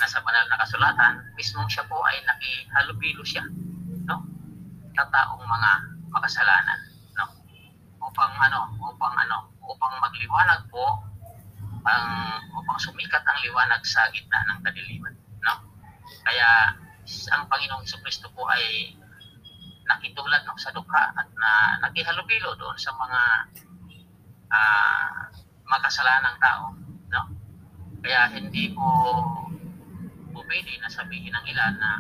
nasa 0.03 0.19
banal 0.27 0.43
na 0.51 0.59
kasulatan, 0.59 1.15
mismo 1.39 1.63
siya 1.71 1.87
po 1.87 2.03
ay 2.03 2.19
nakihalubilo 2.27 3.23
siya, 3.23 3.47
no? 4.11 4.27
Ng 4.91 5.11
taong 5.15 5.47
mga 5.47 5.71
makasalanan, 6.11 6.81
no? 7.15 7.31
Upang 8.03 8.35
ano, 8.35 8.75
upang 8.83 9.15
ano, 9.15 9.47
upang 9.63 9.95
magliwanag 10.03 10.67
po 10.75 11.07
ang 11.87 12.07
upang 12.59 12.79
sumikat 12.83 13.23
ang 13.23 13.39
liwanag 13.47 13.79
sa 13.87 14.11
gitna 14.11 14.43
ng 14.51 14.59
kadiliman, 14.67 15.15
no? 15.47 15.71
Kaya 16.27 16.75
ang 17.31 17.47
Panginoong 17.47 17.87
Kristo 18.03 18.27
po 18.35 18.51
ay 18.51 18.99
nakitulad 19.87 20.43
no, 20.43 20.59
sa 20.59 20.75
dukha 20.75 21.15
at 21.15 21.31
na 21.39 21.79
nakihalubilo 21.87 22.59
doon 22.59 22.75
sa 22.75 22.91
mga 22.91 23.21
uh, 24.51 25.31
makasalanang 25.71 26.39
tao, 26.43 26.75
no? 27.07 27.23
Kaya 28.03 28.35
hindi 28.35 28.75
po 28.75 28.83
po 30.43 30.51
pwede 30.51 30.75
na 30.83 30.91
sabihin 30.91 31.31
ng 31.31 31.47
ilan 31.55 31.75
na 31.79 31.93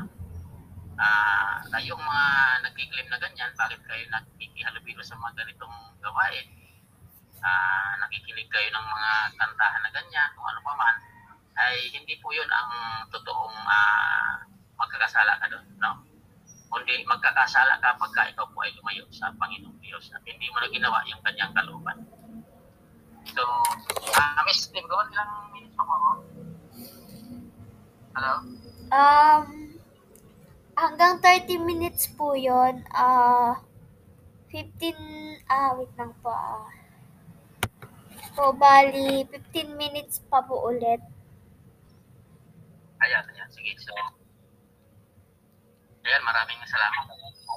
ah 0.98 1.62
kayong 1.70 2.02
mga 2.02 2.26
nagkiklaim 2.66 3.06
na 3.06 3.22
ganyan, 3.22 3.54
bakit 3.54 3.78
kayo 3.86 4.02
nakikihalubilo 4.10 4.98
sa 5.06 5.14
mga 5.14 5.46
ganitong 5.46 5.78
gawain? 6.02 6.46
Ah, 7.38 7.94
nakikinig 8.02 8.50
kayo 8.50 8.66
ng 8.66 8.86
mga 8.86 9.10
kantahan 9.38 9.82
na 9.86 9.94
ganyan, 9.94 10.30
kung 10.34 10.46
ano 10.46 10.58
pa 10.58 10.74
man, 10.74 10.96
ay 11.54 11.86
hindi 11.94 12.18
po 12.18 12.34
yun 12.34 12.50
ang 12.50 13.06
totoong 13.14 13.56
ah, 13.62 14.42
magkakasala 14.74 15.38
ka 15.38 15.46
doon, 15.46 15.66
no? 15.78 16.02
Kundi 16.66 17.06
magkakasala 17.06 17.78
ka 17.78 17.94
pagka 17.94 18.26
ikaw 18.34 18.46
po 18.50 18.66
ay 18.66 18.74
lumayo 18.74 19.06
sa 19.14 19.30
Panginoong 19.38 19.78
Diyos 19.78 20.10
at 20.10 20.22
hindi 20.26 20.50
mo 20.50 20.58
na 20.58 20.66
ginawa 20.66 20.98
yung 21.06 21.22
kanyang 21.22 21.54
kalooban. 21.54 21.98
So, 23.30 23.42
ah 24.18 24.42
Miss, 24.42 24.66
Tim, 24.66 24.82
gawin 24.82 25.14
ilang 25.14 25.30
minutes 25.54 25.78
pa 25.78 25.86
ako? 25.86 26.31
Hello? 28.12 28.44
Um, 28.92 29.72
hanggang 30.76 31.16
30 31.24 31.64
minutes 31.64 32.12
po 32.12 32.36
yun. 32.36 32.84
Ah, 32.92 33.56
15, 34.52 35.40
ah, 35.48 35.72
wait 35.80 35.88
lang 35.96 36.12
po. 36.20 36.28
Ah. 36.28 36.68
So, 38.36 38.52
bali, 38.52 39.24
15 39.32 39.80
minutes 39.80 40.20
pa 40.28 40.44
po 40.44 40.60
ulit. 40.68 41.00
Ayan, 43.00 43.24
ayan. 43.32 43.48
Sige, 43.48 43.72
so. 43.80 43.96
Ayan, 46.04 46.22
maraming 46.28 46.60
salamat. 46.68 47.08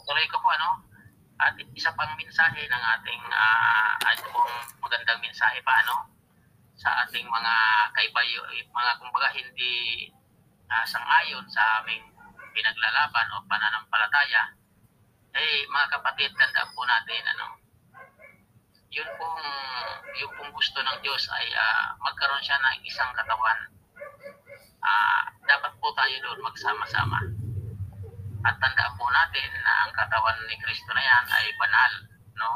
Tuloy 0.07 0.25
ko 0.31 0.39
po, 0.39 0.47
ano? 0.55 0.87
At 1.35 1.59
isa 1.75 1.91
pang 1.99 2.15
mensahe 2.15 2.63
ng 2.63 2.83
ating, 2.95 3.23
ah, 3.27 3.99
uh, 4.07 4.11
ito 4.15 4.23
pong 4.31 4.55
magandang 4.79 5.19
mensahe 5.19 5.59
pa, 5.67 5.83
ano? 5.83 6.15
Sa 6.79 6.87
ating 7.03 7.27
mga 7.27 7.53
kaibayo, 7.91 8.39
mga 8.71 8.91
kumbaga 9.03 9.35
hindi 9.35 10.07
uh, 10.69 10.85
sang-ayon 10.85 11.45
sa 11.49 11.81
aming 11.81 12.03
pinaglalaban 12.55 13.27
o 13.35 13.43
pananampalataya. 13.49 14.55
Eh, 15.35 15.67
mga 15.67 15.87
kapatid, 15.99 16.31
tandaan 16.39 16.71
po 16.71 16.87
natin, 16.87 17.23
ano? 17.35 17.47
Yun 18.95 19.09
pong, 19.19 19.39
yung 20.23 20.33
pong 20.39 20.51
gusto 20.55 20.79
ng 20.79 20.97
Diyos 21.03 21.27
ay 21.35 21.51
uh, 21.51 21.99
magkaroon 21.99 22.39
siya 22.39 22.55
ng 22.55 22.79
isang 22.87 23.11
katawan 23.11 23.75
uh, 24.85 25.23
dapat 25.45 25.71
po 25.81 25.89
tayo 25.97 26.15
doon 26.21 26.39
magsama-sama. 26.45 27.19
At 28.45 28.55
tandaan 28.61 28.93
po 28.95 29.09
natin 29.09 29.49
na 29.65 29.73
ang 29.85 29.91
katawan 29.91 30.37
ni 30.45 30.55
Kristo 30.61 30.93
na 30.93 31.01
yan 31.01 31.25
ay 31.33 31.45
banal, 31.57 31.91
no? 32.37 32.49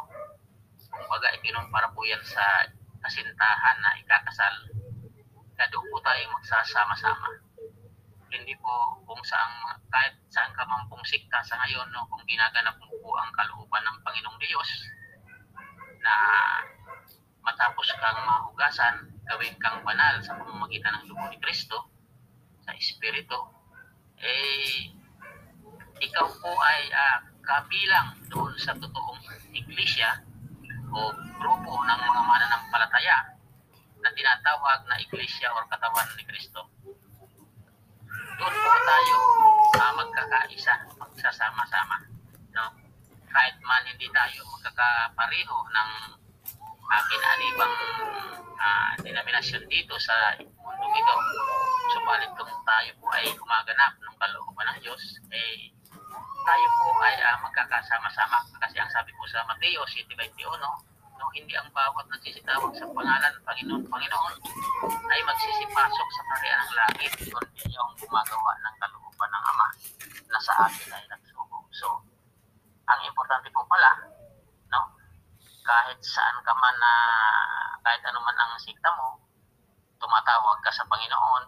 Kumbaga, 0.93 1.33
ikinumpara 1.41 1.89
po 1.91 2.05
yan 2.05 2.21
sa 2.21 2.65
kasintahan 3.01 3.77
na 3.81 3.97
ikakasal. 3.97 4.55
Kaya 5.57 5.67
doon 5.73 5.85
po 5.89 5.97
tayo 6.05 6.23
magsasama-sama. 6.29 7.48
Hindi 8.29 8.53
po 8.61 9.01
kung 9.09 9.21
saan, 9.25 9.81
kahit 9.89 10.13
saan 10.29 10.53
ka 10.53 10.63
man 10.69 10.85
pong 10.85 11.01
sikta 11.05 11.41
sa 11.41 11.57
ngayon, 11.65 11.89
no, 11.89 12.05
kung 12.07 12.21
ginaganap 12.29 12.77
mo 12.77 12.93
po 13.01 13.17
ang 13.17 13.33
kalooban 13.33 13.83
ng 13.85 13.97
Panginoong 14.05 14.39
Diyos, 14.41 14.69
na 15.99 16.15
matapos 17.43 17.89
kang 17.97 18.21
mahugasan, 18.23 18.95
gawin 19.25 19.55
kang 19.57 19.81
banal 19.81 20.21
sa 20.21 20.37
pamamagitan 20.37 21.01
ng 21.01 21.05
dugo 21.09 21.25
ni 21.29 21.37
Kristo, 21.41 21.89
sa 22.63 22.71
Espiritu, 22.77 23.37
eh, 24.21 24.93
ikaw 25.99 26.27
po 26.39 26.51
ay 26.53 26.81
uh, 26.93 27.17
kabilang 27.43 28.13
doon 28.29 28.53
sa 28.61 28.77
totoong 28.77 29.19
iglesia 29.51 30.21
o 30.89 31.11
grupo 31.37 31.71
ng 31.81 32.01
mga 32.01 32.21
mananampalataya 32.25 33.17
na 33.99 34.09
tinatawag 34.15 34.79
na 34.87 35.01
iglesia 35.01 35.51
o 35.53 35.65
katawan 35.67 36.07
ni 36.15 36.23
Kristo. 36.23 36.69
Doon 38.39 38.55
tayo 38.87 39.15
uh, 39.75 39.91
magkakaisa, 39.99 40.71
magsasama-sama. 40.95 41.99
No? 42.55 42.71
Kahit 43.27 43.59
man 43.67 43.83
hindi 43.83 44.07
tayo 44.15 44.47
magkakapareho 44.47 45.57
ng 45.67 45.89
uh, 46.87 47.03
kinalibang 47.11 47.75
uh, 48.55 48.91
denominasyon 49.03 49.67
dito 49.67 49.91
sa 49.99 50.39
mundong 50.39 50.95
ito. 50.95 51.15
Subalit 51.91 52.31
kung 52.39 52.47
tayo 52.63 52.91
po 53.03 53.11
ay 53.11 53.27
gumaganap 53.35 53.99
ng 53.99 54.15
kalooban 54.15 54.71
ng 54.71 54.87
Diyos, 54.87 55.03
eh, 55.35 55.75
tayo 56.47 56.67
po 56.79 56.95
ay 57.03 57.19
uh, 57.19 57.43
magkakasama-sama. 57.43 58.39
Kasi 58.55 58.79
ang 58.79 58.87
sabi 58.87 59.11
po 59.19 59.27
sa 59.27 59.43
Mateo 59.51 59.83
7.21, 59.83 60.47
no, 61.19 61.27
hindi 61.35 61.51
ang 61.59 61.67
bawat 61.75 62.07
nagsisitawag 62.07 62.71
sa 62.71 62.87
pangalan 62.87 63.31
ng 63.35 63.43
Panginoon, 63.43 63.83
Panginoon 63.91 64.35
ay 65.11 65.21
magsisipasok 65.27 66.07
sa 66.15 66.23
karya 66.31 66.55
ng 66.55 66.71
langit, 66.79 67.11
kundi 67.27 67.63
yung 67.75 67.91
gumagawa 67.99 68.55
ng 68.63 68.75
kalooban 68.79 69.29
ng 69.35 69.43
Ama 69.51 69.67
na 70.31 70.39
sa 70.39 70.53
atin 70.63 70.95
ay 70.95 71.03
nagsubo. 71.11 71.59
So, 71.75 71.99
ang 72.87 72.99
importante 73.03 73.51
po 73.51 73.67
pala, 73.67 73.99
no, 74.71 74.95
kahit 75.67 75.99
saan 75.99 76.39
ka 76.39 76.55
man 76.55 76.75
na, 76.79 76.93
kahit 77.83 78.01
ano 78.07 78.23
man 78.23 78.39
ang 78.39 78.55
sikta 78.55 78.87
mo, 78.95 79.19
tumatawag 79.99 80.63
ka 80.63 80.71
sa 80.71 80.87
Panginoon, 80.87 81.43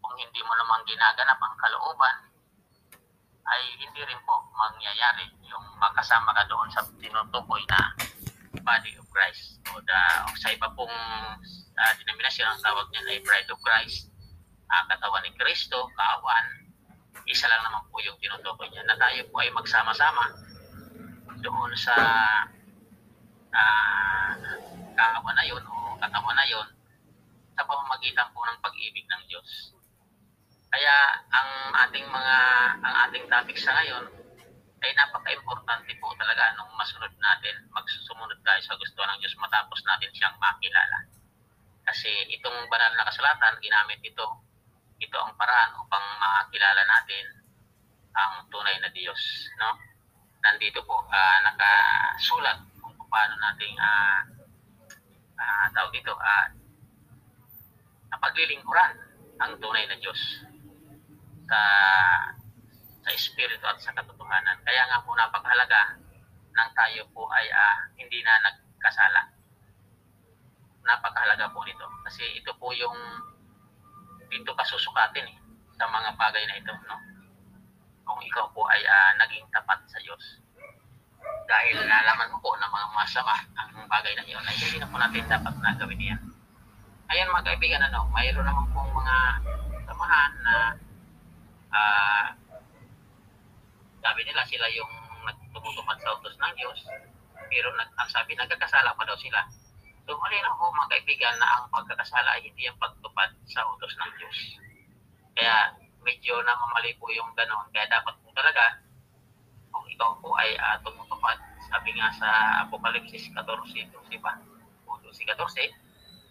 kung 0.00 0.14
hindi 0.16 0.40
mo 0.40 0.56
naman 0.56 0.80
ginaganap 0.88 1.36
ang 1.36 1.54
kalooban, 1.60 2.16
ay 3.48 3.60
hindi 3.76 4.00
rin 4.08 4.20
po 4.24 4.40
mangyayari 4.56 5.24
yung 5.44 5.64
makasama 5.76 6.32
ka 6.32 6.44
doon 6.48 6.68
sa 6.72 6.84
tinutukoy 7.00 7.64
na 7.68 8.07
body 8.64 8.92
of 8.96 9.06
Christ 9.12 9.60
o, 9.72 9.80
the, 9.80 10.00
o 10.26 10.32
sa 10.38 10.52
iba 10.52 10.68
pong 10.72 10.92
uh, 10.92 11.92
denominasyon 11.98 12.48
ang 12.48 12.60
tawag 12.64 12.86
niya 12.92 13.02
ay 13.08 13.20
bride 13.24 13.50
of 13.52 13.60
Christ 13.60 14.08
uh, 14.68 14.84
katawan 14.88 15.24
ni 15.24 15.32
Kristo, 15.36 15.88
kaawan 15.96 16.46
isa 17.28 17.44
lang 17.48 17.60
naman 17.60 17.84
po 17.92 18.00
yung 18.00 18.16
tinutukoy 18.20 18.68
niya 18.72 18.84
na 18.88 18.96
tayo 18.96 19.20
po 19.28 19.44
ay 19.44 19.52
magsama-sama 19.52 20.32
doon 21.44 21.72
sa 21.76 21.96
uh, 23.52 24.32
kaawan 24.96 25.36
na 25.36 25.44
yun 25.44 25.60
o 25.60 25.96
katawan 26.00 26.36
na 26.36 26.46
yun 26.48 26.68
sa 27.58 27.66
pamamagitan 27.66 28.32
po 28.32 28.40
ng 28.46 28.62
pag-ibig 28.62 29.04
ng 29.10 29.22
Diyos. 29.28 29.74
Kaya 30.68 30.96
ang 31.32 31.50
ating 31.88 32.06
mga 32.06 32.36
ang 32.84 32.94
ating 33.08 33.24
topic 33.28 33.56
sa 33.56 33.76
ngayon 33.76 34.17
ay 34.78 34.90
napaka-importante 34.94 35.90
po 35.98 36.14
talaga 36.14 36.54
nung 36.54 36.70
masunod 36.78 37.10
natin, 37.18 37.54
magsusumunod 37.74 38.38
tayo 38.46 38.60
sa 38.62 38.78
gusto 38.78 39.00
ng 39.02 39.18
Diyos 39.18 39.34
matapos 39.42 39.80
natin 39.82 40.10
siyang 40.14 40.36
makilala. 40.38 40.98
Kasi 41.82 42.10
itong 42.38 42.68
banal 42.70 42.92
na 42.94 43.08
kasulatan, 43.08 43.58
ginamit 43.58 43.98
ito, 44.04 44.26
ito 44.98 45.16
ang 45.18 45.34
paraan 45.34 45.72
upang 45.82 46.04
makilala 46.20 46.82
natin 46.86 47.24
ang 48.14 48.46
tunay 48.50 48.76
na 48.78 48.90
Diyos. 48.94 49.50
No? 49.58 49.74
Nandito 50.42 50.84
po, 50.86 51.02
uh, 51.06 51.38
nakasulat 51.42 52.58
kung 52.78 52.94
paano 53.10 53.34
nating 53.34 53.74
uh, 53.78 54.20
uh, 55.38 55.66
tawag 55.74 55.90
dito, 55.94 56.14
uh, 56.14 56.46
napaglilingkuran 58.14 58.92
ang 59.38 59.58
tunay 59.58 59.86
na 59.86 59.98
Diyos 59.98 60.18
sa 61.48 61.60
sa 63.08 63.16
espiritu 63.16 63.64
at 63.64 63.80
sa 63.80 63.96
katotohanan. 63.96 64.60
Kaya 64.68 64.84
nga 64.84 65.00
po 65.00 65.16
napakahalaga 65.16 65.96
nang 66.52 66.68
tayo 66.76 67.08
po 67.16 67.24
ay 67.32 67.48
uh, 67.48 67.88
hindi 67.96 68.20
na 68.20 68.36
nagkasala. 68.44 69.32
Napakahalaga 70.84 71.48
po 71.56 71.64
nito 71.64 71.88
kasi 72.04 72.36
ito 72.36 72.52
po 72.60 72.68
yung 72.76 72.92
dito 74.28 74.52
kasusukatin 74.52 75.24
eh, 75.24 75.38
sa 75.80 75.88
mga 75.88 76.20
bagay 76.20 76.44
na 76.44 76.60
ito, 76.60 76.68
no? 76.84 77.00
Kung 78.04 78.20
ikaw 78.20 78.44
po 78.52 78.68
ay 78.68 78.84
uh, 78.84 79.16
naging 79.24 79.48
tapat 79.56 79.80
sa 79.88 79.96
Diyos. 80.04 80.44
Dahil 81.48 81.80
nalaman 81.80 82.28
mo 82.28 82.44
po 82.44 82.60
na 82.60 82.68
mga 82.68 82.92
masama 82.92 83.32
ang 83.56 83.88
bagay 83.88 84.12
na 84.20 84.24
iyon, 84.28 84.44
ay 84.44 84.52
hindi 84.52 84.76
na 84.76 84.88
po 84.92 85.00
natin 85.00 85.24
dapat 85.24 85.54
na 85.64 85.72
gawin 85.80 86.12
yan. 86.12 86.20
Ayan 87.08 87.32
mga 87.32 87.56
kaibigan, 87.56 87.88
ano, 87.88 88.04
mayroon 88.12 88.44
naman 88.44 88.68
pong 88.76 88.92
mga 88.92 89.16
samahan 89.88 90.32
na 90.44 90.54
uh, 91.72 92.47
sabi 94.08 94.24
nila 94.24 94.40
sila 94.48 94.64
yung 94.72 94.88
nagtumutupad 95.20 96.00
sa 96.00 96.16
utos 96.16 96.32
ng 96.40 96.52
Diyos 96.56 96.80
pero 97.52 97.68
nag, 97.76 97.92
ang 98.00 98.08
sabi 98.08 98.32
nagkakasala 98.32 98.96
pa 98.96 99.04
daw 99.04 99.12
sila 99.20 99.44
so 100.08 100.16
malinaw 100.16 100.56
ko 100.56 100.72
mga 100.72 100.96
kaibigan 100.96 101.36
na 101.36 101.60
ang 101.60 101.68
pagkakasala 101.68 102.40
ay 102.40 102.48
hindi 102.48 102.64
ang 102.64 102.80
pagtupad 102.80 103.28
sa 103.44 103.68
utos 103.68 103.92
ng 104.00 104.12
Diyos 104.16 104.38
kaya 105.36 105.76
medyo 106.00 106.40
namamali 106.40 106.96
po 106.96 107.12
yung 107.12 107.28
ganon 107.36 107.68
kaya 107.68 107.84
dapat 107.92 108.16
po 108.24 108.32
talaga 108.32 108.80
kung 109.68 109.84
ikaw 109.92 110.16
po 110.24 110.32
ay 110.40 110.56
uh, 110.56 110.80
tumutupad 110.80 111.36
sabi 111.68 111.92
nga 111.92 112.08
sa 112.16 112.28
Apokalipsis 112.64 113.28
14 113.36 113.44
12 113.92 114.24
ba? 114.24 114.40
12 114.88 115.28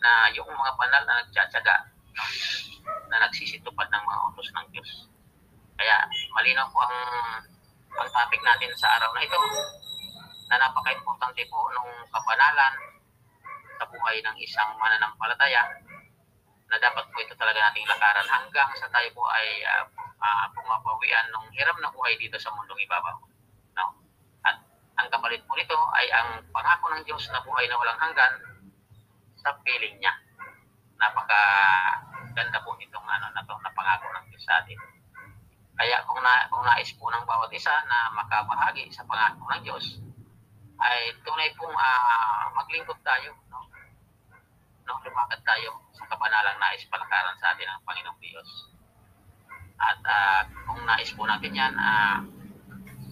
na 0.02 0.34
yung 0.34 0.50
mga 0.50 0.72
banal 0.82 1.04
na 1.06 1.22
nagtsatsaga 1.22 1.94
no? 2.18 2.26
na 3.14 3.22
nagsisitupad 3.30 3.86
ng 3.94 4.02
mga 4.02 4.20
utos 4.34 4.50
ng 4.50 4.66
Diyos 4.74 4.90
kaya 5.78 6.10
malinaw 6.34 6.66
po 6.74 6.82
ang 6.82 6.98
ang 7.98 8.10
topic 8.14 8.42
natin 8.46 8.72
sa 8.78 8.88
araw 9.02 9.10
na 9.14 9.26
ito 9.26 9.40
na 10.48 10.56
napaka-importante 10.62 11.44
po 11.50 11.68
nung 11.74 11.92
kabanalan 12.14 12.74
sa 13.78 13.86
buhay 13.90 14.18
ng 14.22 14.36
isang 14.42 14.70
mananampalataya 14.78 15.66
na 16.68 16.78
dapat 16.78 17.04
po 17.10 17.16
ito 17.24 17.34
talaga 17.40 17.64
nating 17.64 17.88
lakaran 17.88 18.28
hanggang 18.28 18.70
sa 18.76 18.88
tayo 18.92 19.08
po 19.16 19.24
ay 19.32 19.64
uh, 19.64 19.86
uh, 20.20 20.46
pumapawian 20.52 21.26
ng 21.32 21.46
hiram 21.56 21.78
na 21.80 21.92
buhay 21.92 22.14
dito 22.20 22.36
sa 22.36 22.52
mundong 22.52 22.84
ibabaw. 22.84 23.18
No? 23.80 23.86
At 24.44 24.60
ang 25.00 25.08
kapalit 25.08 25.42
po 25.48 25.56
nito 25.56 25.78
ay 25.96 26.08
ang 26.12 26.44
pangako 26.52 26.92
ng 26.92 27.04
Diyos 27.08 27.24
na 27.32 27.40
buhay 27.40 27.66
na 27.72 27.80
walang 27.80 28.00
hanggan 28.02 28.34
sa 29.40 29.56
piling 29.64 29.96
niya. 29.98 30.12
Napaka 31.00 31.40
ganda 32.36 32.60
po 32.62 32.76
nitong 32.76 33.08
ano 33.08 33.32
na 33.32 33.42
to 33.48 33.56
na 33.64 33.72
pangako 33.72 34.08
ng 34.12 34.26
Diyos 34.28 34.44
sa 34.44 34.60
atin. 34.60 34.97
Kaya 35.78 36.02
kung, 36.10 36.18
na, 36.26 36.50
kung 36.50 36.66
nais 36.66 36.90
po 36.98 37.06
ng 37.14 37.22
bawat 37.30 37.54
isa 37.54 37.70
na 37.86 38.10
makabahagi 38.18 38.90
sa 38.90 39.06
pangako 39.06 39.46
ng 39.46 39.62
Diyos, 39.62 40.02
ay 40.82 41.14
tunay 41.22 41.54
pong 41.54 41.74
uh, 41.74 42.50
maglingkod 42.58 42.98
tayo. 43.06 43.38
No? 43.54 43.62
No, 44.90 44.98
lumakad 45.06 45.38
tayo 45.46 45.78
sa 45.94 46.10
kabanalang 46.10 46.58
nais 46.58 46.82
palakaran 46.90 47.38
sa 47.38 47.54
atin 47.54 47.70
ng 47.70 47.86
Panginoong 47.86 48.18
Diyos. 48.18 48.50
At 49.78 50.02
uh, 50.02 50.42
kung 50.66 50.82
nais 50.82 51.14
po 51.14 51.30
natin 51.30 51.54
yan, 51.54 51.74
uh, 51.78 52.26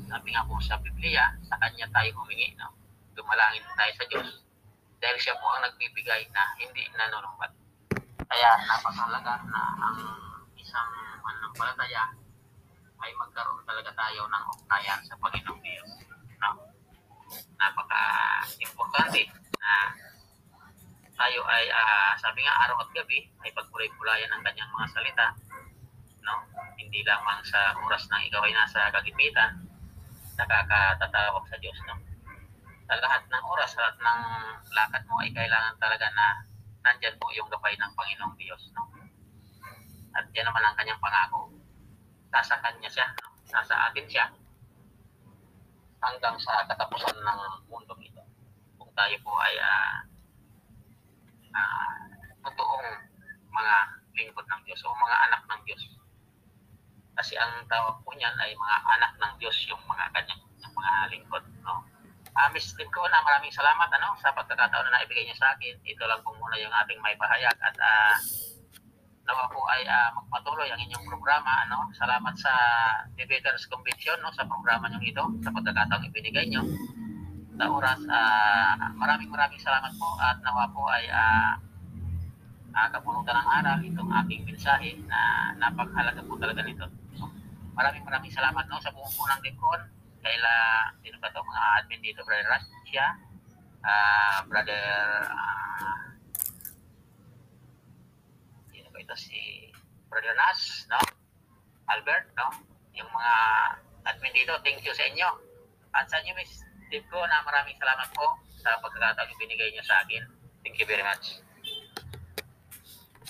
sabi 0.10 0.34
nga 0.34 0.49
po 0.49 0.58
sa 0.58 0.82
Biblia, 0.82 1.38
sa 1.45 1.62
Kanya 1.62 1.86
tayo 1.93 2.17
humingi. 2.17 2.58
No? 2.58 2.73
Dumalangin 3.13 3.62
tayo 3.78 3.93
sa 3.93 4.06
Diyos 4.10 4.41
dahil 4.97 5.17
siya 5.21 5.38
po 5.38 5.54
ang 5.54 5.69
nagbibigay 5.69 6.25
na 6.34 6.41
hindi 6.58 6.89
nanunumbat. 6.97 7.54
Kaya 8.25 8.49
napakalaga 8.65 9.38
na 9.54 9.62
ang 9.86 10.01
isang 10.58 10.89
mananampalataya 11.21 12.24
ay 13.05 13.13
magkaroon 13.21 13.61
talaga 13.69 13.93
tayo 13.93 14.25
ng 14.25 14.43
ugnayan 14.49 15.01
sa 15.05 15.13
Panginoong 15.21 15.61
Diyos. 15.61 15.89
No? 16.41 16.57
Napaka-importante 17.61 19.29
na 19.61 19.93
tayo 21.13 21.39
ay, 21.45 21.69
uh, 21.69 22.17
sabi 22.17 22.41
nga, 22.41 22.65
araw 22.65 22.81
at 22.81 22.89
gabi 22.97 23.29
ay 23.45 23.53
pagpulay-pulayan 23.53 24.33
ang 24.33 24.41
kanyang 24.41 24.73
mga 24.73 24.89
salita. 24.89 25.27
No? 26.25 26.33
Hindi 26.81 27.05
lamang 27.05 27.45
sa 27.45 27.77
oras 27.77 28.09
ng 28.09 28.25
ikaw 28.25 28.41
ay 28.41 28.53
nasa 28.57 28.89
kagipitan, 28.89 29.61
nakakatatawag 30.41 31.45
sa 31.45 31.61
Diyos. 31.61 31.77
No? 31.85 32.01
Sa 32.89 32.97
lahat 32.97 33.21
ng 33.29 33.43
oras, 33.45 33.69
sa 33.69 33.85
lahat 33.85 33.97
ng 34.01 34.21
lakad 34.73 35.03
mo 35.05 35.21
ay 35.21 35.29
kailangan 35.29 35.77
talaga 35.77 36.09
na 36.09 36.41
nandyan 36.81 37.21
po 37.21 37.29
yung 37.37 37.49
gabay 37.53 37.77
ng 37.77 37.91
Panginoong 37.93 38.33
Diyos. 38.33 38.65
No? 38.73 38.89
At 40.17 40.25
yan 40.33 40.49
naman 40.49 40.65
ang 40.65 40.73
kanyang 40.73 40.97
pangako 40.97 41.53
nasa 42.36 42.60
kanya 42.60 42.91
siya, 42.91 43.08
nasa 43.56 43.88
atin 43.88 44.04
siya, 44.12 44.28
hanggang 46.04 46.36
sa 46.36 46.67
katapusan 46.67 47.15
ng 47.15 47.41
mundo 47.71 47.95
ito. 48.04 48.19
Kung 48.76 48.91
tayo 48.91 49.15
po 49.24 49.32
ay 49.39 49.56
uh, 49.56 49.95
uh, 51.56 51.95
totoong 52.43 52.89
mga 53.56 53.76
lingkod 54.19 54.43
ng 54.43 54.62
Diyos 54.67 54.84
o 54.84 54.91
mga 54.91 55.17
anak 55.32 55.41
ng 55.48 55.62
Diyos. 55.63 55.84
Kasi 57.15 57.39
ang 57.39 57.63
tawag 57.71 58.04
po 58.04 58.12
niyan 58.12 58.36
ay 58.43 58.52
mga 58.52 58.78
anak 59.00 59.12
ng 59.15 59.34
Diyos 59.39 59.56
yung 59.71 59.80
mga 59.88 60.12
kanyang 60.12 60.43
yung 60.60 60.76
mga 60.76 60.93
lingkod. 61.15 61.43
No? 61.63 61.88
Uh, 62.36 62.50
Miss 62.52 62.76
Tim 62.76 62.91
ko 62.91 63.08
na 63.08 63.24
maraming 63.24 63.56
salamat 63.56 63.88
ano, 63.95 64.12
sa 64.19 64.36
pagkakataon 64.36 64.91
na 64.91 65.00
naibigay 65.00 65.24
niya 65.24 65.39
sa 65.39 65.56
akin. 65.56 65.80
Ito 65.88 66.04
lang 66.04 66.19
po 66.19 66.36
muna 66.36 66.60
yung 66.60 66.76
ating 66.84 67.00
may 67.00 67.15
pahayag 67.15 67.56
at 67.63 67.76
uh, 67.80 68.15
nawa 69.25 69.49
po 69.49 69.65
ay 69.73 69.81
uh, 69.89 70.09
magpatuloy 70.21 70.69
ang 70.69 70.79
inyong 70.79 71.05
programa. 71.09 71.65
Ano? 71.65 71.89
Salamat 71.97 72.33
sa 72.38 72.53
Debaters 73.17 73.65
Convention 73.65 74.21
no, 74.21 74.29
sa 74.31 74.45
programa 74.45 74.85
nyo 74.88 75.01
ito, 75.01 75.25
sa 75.41 75.49
pagkakataong 75.49 76.05
ibinigay 76.13 76.45
nyo. 76.49 76.61
Sa 77.57 77.65
oras, 77.73 77.99
uh, 78.05 78.73
maraming 78.93 79.33
maraming 79.33 79.61
salamat 79.61 79.89
po 79.97 80.09
at 80.21 80.38
nawa 80.45 80.69
po 80.69 80.85
ay 80.93 81.09
uh, 81.09 81.53
uh, 82.77 82.88
kapunutan 82.93 83.33
ng 83.41 83.49
aral 83.49 83.79
itong 83.81 84.11
aking 84.23 84.41
mensahe 84.45 84.91
na 85.09 85.51
napakahalaga 85.57 86.21
po 86.21 86.38
talaga 86.38 86.61
nito. 86.61 86.85
So, 87.17 87.25
maraming 87.73 88.05
maraming 88.05 88.31
salamat 88.31 88.63
no, 88.69 88.77
sa 88.77 88.93
buong 88.93 89.13
punang 89.17 89.41
lingkod. 89.41 89.81
Kaila, 90.25 90.53
sino 91.05 91.17
ba 91.21 91.29
ito, 91.29 91.41
mga 91.41 91.63
admin 91.81 92.01
dito, 92.01 92.25
Brother 92.25 92.49
Rastia, 92.49 93.05
uh, 93.85 94.38
Brother 94.49 94.81
uh, 95.29 96.14
ito 99.05 99.13
si 99.13 99.69
Brother 100.09 100.33
Nas, 100.33 100.89
no? 100.89 100.97
Albert, 101.93 102.33
no? 102.33 102.49
Yung 102.97 103.05
mga 103.05 103.33
admin 104.09 104.33
dito, 104.33 104.57
thank 104.65 104.81
you 104.81 104.93
sa 104.97 105.05
inyo. 105.05 105.29
At 105.93 106.09
sa 106.09 106.17
inyo, 106.25 106.33
Miss 106.33 106.65
Steve 106.89 107.05
ko, 107.13 107.21
na 107.21 107.45
maraming 107.45 107.77
salamat 107.77 108.09
po 108.17 108.25
sa 108.57 108.81
pagkakataong 108.81 109.37
binigay 109.37 109.69
niyo 109.69 109.85
sa 109.85 110.01
akin. 110.01 110.25
Thank 110.65 110.81
you 110.81 110.89
very 110.89 111.05
much. 111.05 111.44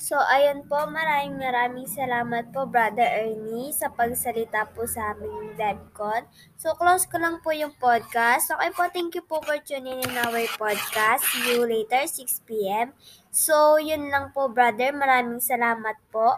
So, 0.05 0.21
ayun 0.21 0.69
po, 0.69 0.85
maraming 0.85 1.41
maraming 1.41 1.89
salamat 1.89 2.53
po, 2.53 2.69
Brother 2.69 3.25
Ernie, 3.25 3.73
sa 3.73 3.89
pagsalita 3.89 4.69
po 4.69 4.85
sa 4.85 5.17
aming 5.17 5.57
DevCon. 5.57 6.29
So, 6.61 6.77
close 6.77 7.09
ko 7.09 7.17
lang 7.17 7.41
po 7.41 7.49
yung 7.49 7.73
podcast. 7.81 8.53
Okay 8.53 8.69
po, 8.77 8.85
thank 8.93 9.17
you 9.17 9.25
po 9.25 9.41
for 9.41 9.57
tuning 9.65 10.05
in 10.05 10.13
our 10.21 10.45
podcast. 10.61 11.25
See 11.25 11.57
you 11.57 11.65
later, 11.65 12.05
6pm. 12.05 12.93
So, 13.33 13.81
yun 13.81 14.13
lang 14.13 14.29
po, 14.29 14.45
brother. 14.45 14.93
Maraming 14.93 15.41
salamat 15.41 15.97
po. 16.13 16.37